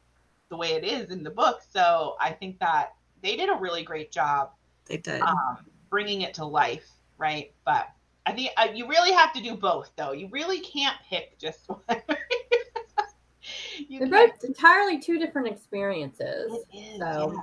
the 0.49 0.57
way 0.57 0.73
it 0.73 0.83
is 0.85 1.09
in 1.11 1.23
the 1.23 1.29
book. 1.31 1.61
So 1.69 2.15
I 2.19 2.31
think 2.31 2.59
that 2.59 2.93
they 3.21 3.35
did 3.35 3.49
a 3.49 3.55
really 3.55 3.83
great 3.83 4.11
job 4.11 4.51
They 4.85 4.97
did. 4.97 5.21
um, 5.25 5.57
bringing 5.89 6.21
it 6.21 6.35
to 6.35 6.45
life, 6.45 6.89
right? 7.17 7.53
But 7.65 7.87
I 8.25 8.33
think 8.33 8.51
uh, 8.57 8.67
you 8.73 8.87
really 8.87 9.11
have 9.13 9.33
to 9.33 9.41
do 9.41 9.55
both, 9.55 9.91
though. 9.97 10.11
You 10.11 10.27
really 10.31 10.59
can't 10.59 10.97
pick 11.09 11.37
just 11.39 11.67
one. 11.67 11.81
You 13.89 13.99
They're 13.99 14.07
can't- 14.09 14.33
both 14.33 14.43
entirely 14.43 14.99
two 14.99 15.19
different 15.19 15.47
experiences. 15.47 16.51
It 16.73 16.77
is, 16.77 16.99
so- 16.99 17.31
yeah. 17.33 17.39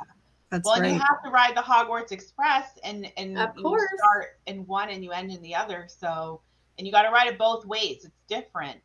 That's 0.50 0.66
Well, 0.66 0.74
and 0.74 0.82
right. 0.84 0.92
you 0.94 0.98
have 0.98 1.22
to 1.22 1.30
ride 1.30 1.56
the 1.56 1.60
Hogwarts 1.60 2.10
Express, 2.10 2.76
and 2.82 3.10
and 3.16 3.38
Of 3.38 3.56
you 3.56 3.62
course. 3.62 3.82
start 3.98 4.40
in 4.46 4.66
one 4.66 4.88
and 4.90 5.04
you 5.04 5.12
end 5.12 5.30
in 5.30 5.40
the 5.42 5.54
other. 5.54 5.86
So, 5.88 6.40
and 6.76 6.84
you 6.84 6.92
got 6.92 7.02
to 7.02 7.10
ride 7.10 7.28
it 7.28 7.38
both 7.38 7.64
ways. 7.66 8.04
It's 8.04 8.10
different 8.26 8.80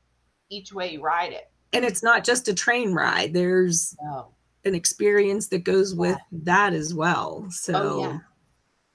each 0.50 0.72
way 0.72 0.92
you 0.94 1.02
ride 1.02 1.34
it. 1.34 1.50
and 1.74 1.84
it's 1.84 2.04
not 2.04 2.24
just 2.24 2.48
a 2.48 2.54
train 2.54 2.94
ride. 2.94 3.34
There's 3.34 3.96
So, 4.00 4.32
an 4.64 4.76
experience 4.76 5.48
that 5.48 5.64
goes 5.64 5.96
with 5.96 6.20
that 6.32 6.74
as 6.74 6.94
well. 6.94 7.48
So 7.50 7.74
oh 7.76 8.00
yeah, 8.12 8.20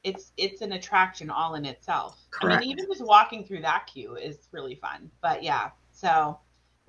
it's 0.04 0.30
it's 0.36 0.60
an 0.62 0.72
attraction 0.74 1.28
all 1.28 1.56
in 1.56 1.64
itself. 1.66 2.20
Correct. 2.30 2.58
I 2.58 2.60
mean, 2.60 2.70
even 2.70 2.86
just 2.86 3.04
walking 3.04 3.44
through 3.44 3.62
that 3.62 3.88
queue 3.92 4.14
is 4.14 4.46
really 4.52 4.76
fun. 4.76 5.10
But 5.22 5.42
yeah, 5.42 5.70
so 5.90 6.38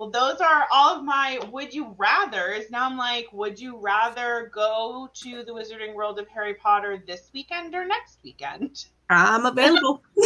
well, 0.02 0.10
those 0.10 0.40
are 0.40 0.66
all 0.72 0.98
of 0.98 1.04
my 1.04 1.38
would 1.52 1.72
you 1.72 1.94
rather's. 1.96 2.68
Now 2.72 2.86
I'm 2.86 2.96
like, 2.96 3.28
would 3.32 3.60
you 3.60 3.78
rather 3.78 4.50
go 4.52 5.08
to 5.14 5.44
the 5.44 5.52
Wizarding 5.52 5.94
World 5.94 6.18
of 6.18 6.26
Harry 6.28 6.54
Potter 6.54 7.00
this 7.06 7.30
weekend 7.32 7.72
or 7.74 7.86
next 7.86 8.18
weekend? 8.24 8.86
I'm 9.10 9.46
available. 9.46 10.02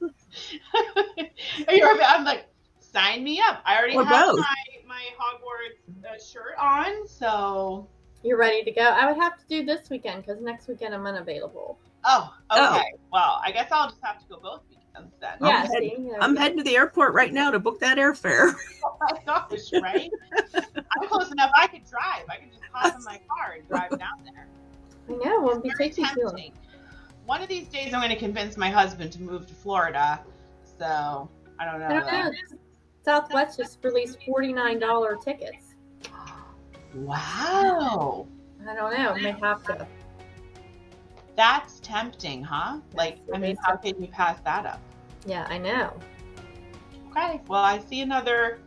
You're, 1.70 2.02
I'm 2.02 2.24
like, 2.24 2.46
sign 2.80 3.22
me 3.22 3.40
up. 3.46 3.60
I 3.66 3.76
already 3.76 3.94
Or 3.96 4.04
have 4.06 4.28
both. 4.28 4.38
my 4.38 4.54
my 4.86 5.02
Hogwarts 5.18 6.06
uh, 6.06 6.18
shirt 6.24 6.54
on, 6.58 7.06
so. 7.06 7.86
You're 8.22 8.38
ready 8.38 8.64
to 8.64 8.70
go. 8.72 8.80
I 8.82 9.06
would 9.06 9.16
have 9.22 9.36
to 9.38 9.44
do 9.48 9.64
this 9.64 9.88
weekend 9.90 10.24
because 10.24 10.40
next 10.42 10.66
weekend 10.66 10.94
I'm 10.94 11.06
unavailable. 11.06 11.78
Oh, 12.04 12.32
Oh. 12.50 12.74
okay. 12.76 12.92
Well, 13.12 13.40
I 13.44 13.50
guess 13.52 13.68
I'll 13.70 13.88
just 13.90 14.02
have 14.02 14.18
to 14.20 14.24
go 14.28 14.40
both 14.40 14.62
weekends 14.70 14.85
then. 15.20 15.30
I'm 15.40 15.46
yeah, 15.46 15.66
head- 15.66 16.16
I'm 16.20 16.36
heading 16.36 16.58
to 16.58 16.64
the 16.64 16.76
airport 16.76 17.14
right 17.14 17.32
now 17.32 17.50
to 17.50 17.58
book 17.58 17.78
that 17.80 17.98
airfare. 17.98 18.54
Oh 18.84 18.96
my 19.00 19.18
gosh, 19.26 19.72
right? 19.82 20.10
I'm 20.54 21.08
close 21.08 21.30
enough. 21.30 21.50
I 21.56 21.66
could 21.66 21.82
drive. 21.88 22.24
I 22.28 22.36
could 22.36 22.50
just 22.52 22.64
hop 22.72 22.96
in 22.96 23.04
my 23.04 23.20
car 23.28 23.54
and 23.58 23.68
drive 23.68 23.90
down 23.98 24.22
there. 24.24 24.46
I 25.08 25.12
know. 25.24 25.40
Won't 25.40 25.62
be 25.62 25.70
Very 25.76 25.90
taking 25.90 26.04
too 26.14 26.22
long. 26.24 26.30
tempting. 26.36 26.52
One 27.26 27.42
of 27.42 27.48
these 27.48 27.66
days, 27.68 27.92
I'm 27.92 28.00
going 28.00 28.10
to 28.10 28.16
convince 28.18 28.56
my 28.56 28.70
husband 28.70 29.12
to 29.12 29.22
move 29.22 29.46
to 29.48 29.54
Florida. 29.54 30.20
So 30.78 31.28
I 31.58 31.64
don't 31.64 31.80
know. 31.80 31.86
I 31.86 32.00
don't 32.00 32.06
know. 32.06 32.30
Southwest 33.04 33.56
just 33.58 33.78
released 33.84 34.18
forty 34.26 34.52
nine 34.52 34.78
dollar 34.78 35.16
tickets. 35.16 35.74
Wow, 36.94 38.26
I 38.66 38.74
don't 38.74 38.92
know. 38.96 39.14
May 39.14 39.32
have 39.40 39.62
to. 39.64 39.86
that's 41.36 41.80
tempting, 41.80 42.42
huh? 42.42 42.78
Like, 42.94 43.18
I 43.34 43.38
mean, 43.38 43.56
how 43.62 43.76
can 43.76 44.00
you 44.00 44.08
pass 44.08 44.40
that 44.44 44.64
up? 44.66 44.80
Yeah, 45.26 45.46
I 45.48 45.58
know. 45.58 45.92
Okay. 47.10 47.40
Well, 47.48 47.62
I 47.62 47.78
see 47.80 48.00
another 48.02 48.58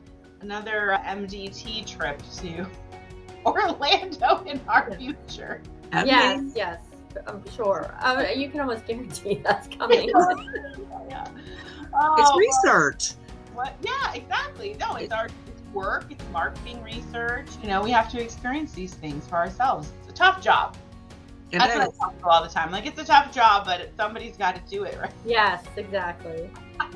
another 0.42 0.98
MDT 1.06 1.86
trip 1.86 2.22
to 2.38 2.66
Orlando 3.46 4.44
in 4.46 4.60
our 4.68 4.92
future. 4.98 5.62
Have 5.92 6.06
yes, 6.08 6.44
yes, 6.56 6.82
I'm 7.28 7.44
sure. 7.52 7.94
Uh, 8.00 8.26
you 8.36 8.50
can 8.50 8.60
almost 8.62 8.86
guarantee 8.86 9.36
that's 9.44 9.68
coming. 9.78 10.10
yeah. 11.10 11.28
It's 12.18 12.30
Oh, 12.32 12.38
research. 12.38 13.12
what? 13.54 13.74
Yeah, 13.82 14.14
exactly. 14.14 14.76
No, 14.80 14.96
it's 14.96 15.12
our 15.12 15.26
it's 15.26 15.62
work. 15.74 16.06
It's 16.10 16.24
marketing 16.32 16.82
research. 16.84 17.48
You 17.62 17.70
know, 17.70 17.82
we 17.82 17.92
have 17.92 18.10
to 18.12 18.22
experience 18.22 18.74
these 18.74 18.94
things 18.94 19.26
for 19.28 19.36
ourselves. 19.36 19.92
It's 20.02 20.10
a 20.12 20.14
tough 20.14 20.42
job. 20.42 20.76
It 21.52 21.60
That's 21.60 21.74
what 21.76 21.84
I 21.84 21.88
is. 21.88 21.98
tell 21.98 22.12
people 22.12 22.30
all 22.30 22.44
the 22.44 22.50
time. 22.50 22.72
Like, 22.72 22.86
it's 22.86 23.00
a 23.00 23.04
tough 23.04 23.34
job, 23.34 23.66
but 23.66 23.90
somebody's 23.98 24.38
got 24.38 24.56
to 24.56 24.62
do 24.70 24.84
it, 24.84 24.98
right? 25.00 25.12
yes, 25.26 25.64
exactly. 25.76 26.50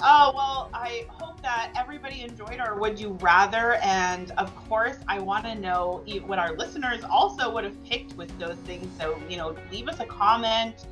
Oh, 0.00 0.32
well, 0.34 0.70
I 0.74 1.06
hope 1.08 1.40
that 1.42 1.72
everybody 1.76 2.22
enjoyed 2.22 2.58
our 2.58 2.78
Would 2.78 2.98
You 2.98 3.10
Rather. 3.20 3.74
And 3.74 4.32
of 4.32 4.54
course, 4.68 4.96
I 5.08 5.18
want 5.20 5.44
to 5.44 5.54
know 5.54 6.04
what 6.26 6.38
our 6.38 6.56
listeners 6.56 7.04
also 7.04 7.50
would 7.52 7.64
have 7.64 7.82
picked 7.84 8.14
with 8.16 8.36
those 8.38 8.56
things. 8.66 8.86
So, 8.98 9.18
you 9.28 9.36
know, 9.36 9.56
leave 9.70 9.88
us 9.88 10.00
a 10.00 10.04
comment 10.04 10.86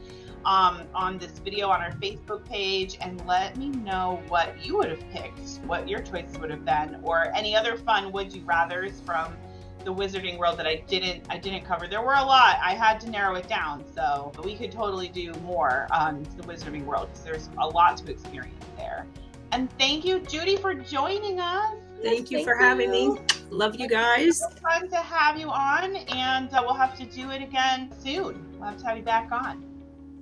um, 0.45 0.83
on 0.95 1.19
this 1.19 1.33
video 1.41 1.69
on 1.69 1.81
our 1.83 1.93
Facebook 1.93 2.45
page 2.49 2.97
and 3.01 3.25
let 3.27 3.57
me 3.57 3.69
know 3.71 4.23
what 4.29 4.65
you 4.65 4.77
would 4.79 4.89
have 4.89 5.11
picked, 5.11 5.59
what 5.67 5.89
your 5.89 6.01
choices 6.01 6.39
would 6.39 6.51
have 6.51 6.65
been, 6.65 6.99
or 7.03 7.33
any 7.35 7.55
other 7.57 7.77
fun 7.77 8.13
Would 8.13 8.33
You 8.33 8.43
Rathers 8.43 9.05
from 9.05 9.37
the 9.85 9.95
wizarding 9.95 10.39
world 10.39 10.59
that 10.59 10.67
I 10.67 10.77
didn't 10.87 11.25
I 11.29 11.39
didn't 11.39 11.65
cover. 11.65 11.87
There 11.87 12.03
were 12.03 12.15
a 12.15 12.25
lot. 12.25 12.59
I 12.63 12.75
had 12.75 13.01
to 13.01 13.11
narrow 13.11 13.35
it 13.35 13.49
down. 13.49 13.85
So 13.95 14.33
we 14.45 14.57
could 14.57 14.73
totally 14.73 15.09
do 15.09 15.33
more 15.45 15.87
on 15.93 16.27
the 16.37 16.43
wizarding 16.45 16.85
world 16.85 17.09
because 17.09 17.25
there's 17.25 17.51
a 17.59 17.67
lot 17.67 17.97
to 17.99 18.11
experience 18.11 18.65
there. 18.77 19.07
And 19.53 19.71
thank 19.79 20.05
you, 20.05 20.21
Judy, 20.21 20.57
for 20.57 20.75
joining 20.75 21.39
us. 21.41 21.75
Thank 22.03 22.31
you 22.31 22.39
Thank 22.39 22.49
for 22.49 22.57
having 22.57 22.91
me. 22.91 23.19
Love 23.51 23.77
you 23.77 23.89
guys. 23.89 24.39
So 24.39 24.49
fun 24.49 24.89
to 24.89 24.97
have 24.97 25.39
you 25.39 25.51
on, 25.51 25.97
and 25.97 26.53
uh, 26.53 26.63
we'll 26.65 26.75
have 26.75 26.97
to 26.99 27.05
do 27.05 27.31
it 27.31 27.43
again 27.43 27.93
soon. 28.03 28.45
We'll 28.55 28.71
have 28.71 28.79
to 28.79 28.87
have 28.87 28.97
you 28.97 29.03
back 29.03 29.31
on. 29.31 29.63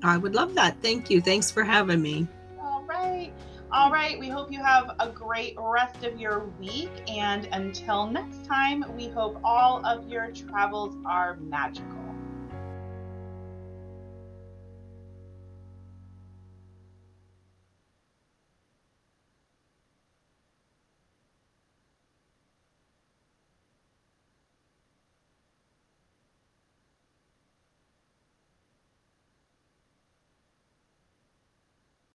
I 0.03 0.17
would 0.17 0.35
love 0.35 0.55
that. 0.57 0.77
Thank 0.83 1.11
you. 1.11 1.21
Thanks 1.21 1.51
for 1.51 1.63
having 1.63 2.03
me. 2.03 2.27
All 2.61 2.83
right. 2.89 3.33
All 3.73 3.93
right. 3.93 4.19
We 4.19 4.29
hope 4.29 4.51
you 4.51 4.61
have 4.65 4.97
a 4.99 5.09
great 5.09 5.55
rest 5.57 6.03
of 6.03 6.19
your 6.19 6.47
week. 6.59 6.91
And 7.09 7.49
until 7.53 8.09
next 8.09 8.45
time, 8.45 8.85
we 8.97 9.09
hope 9.09 9.41
all 9.45 9.85
of 9.87 10.09
your 10.09 10.33
travels 10.33 10.97
are 11.07 11.37
magical. 11.37 12.00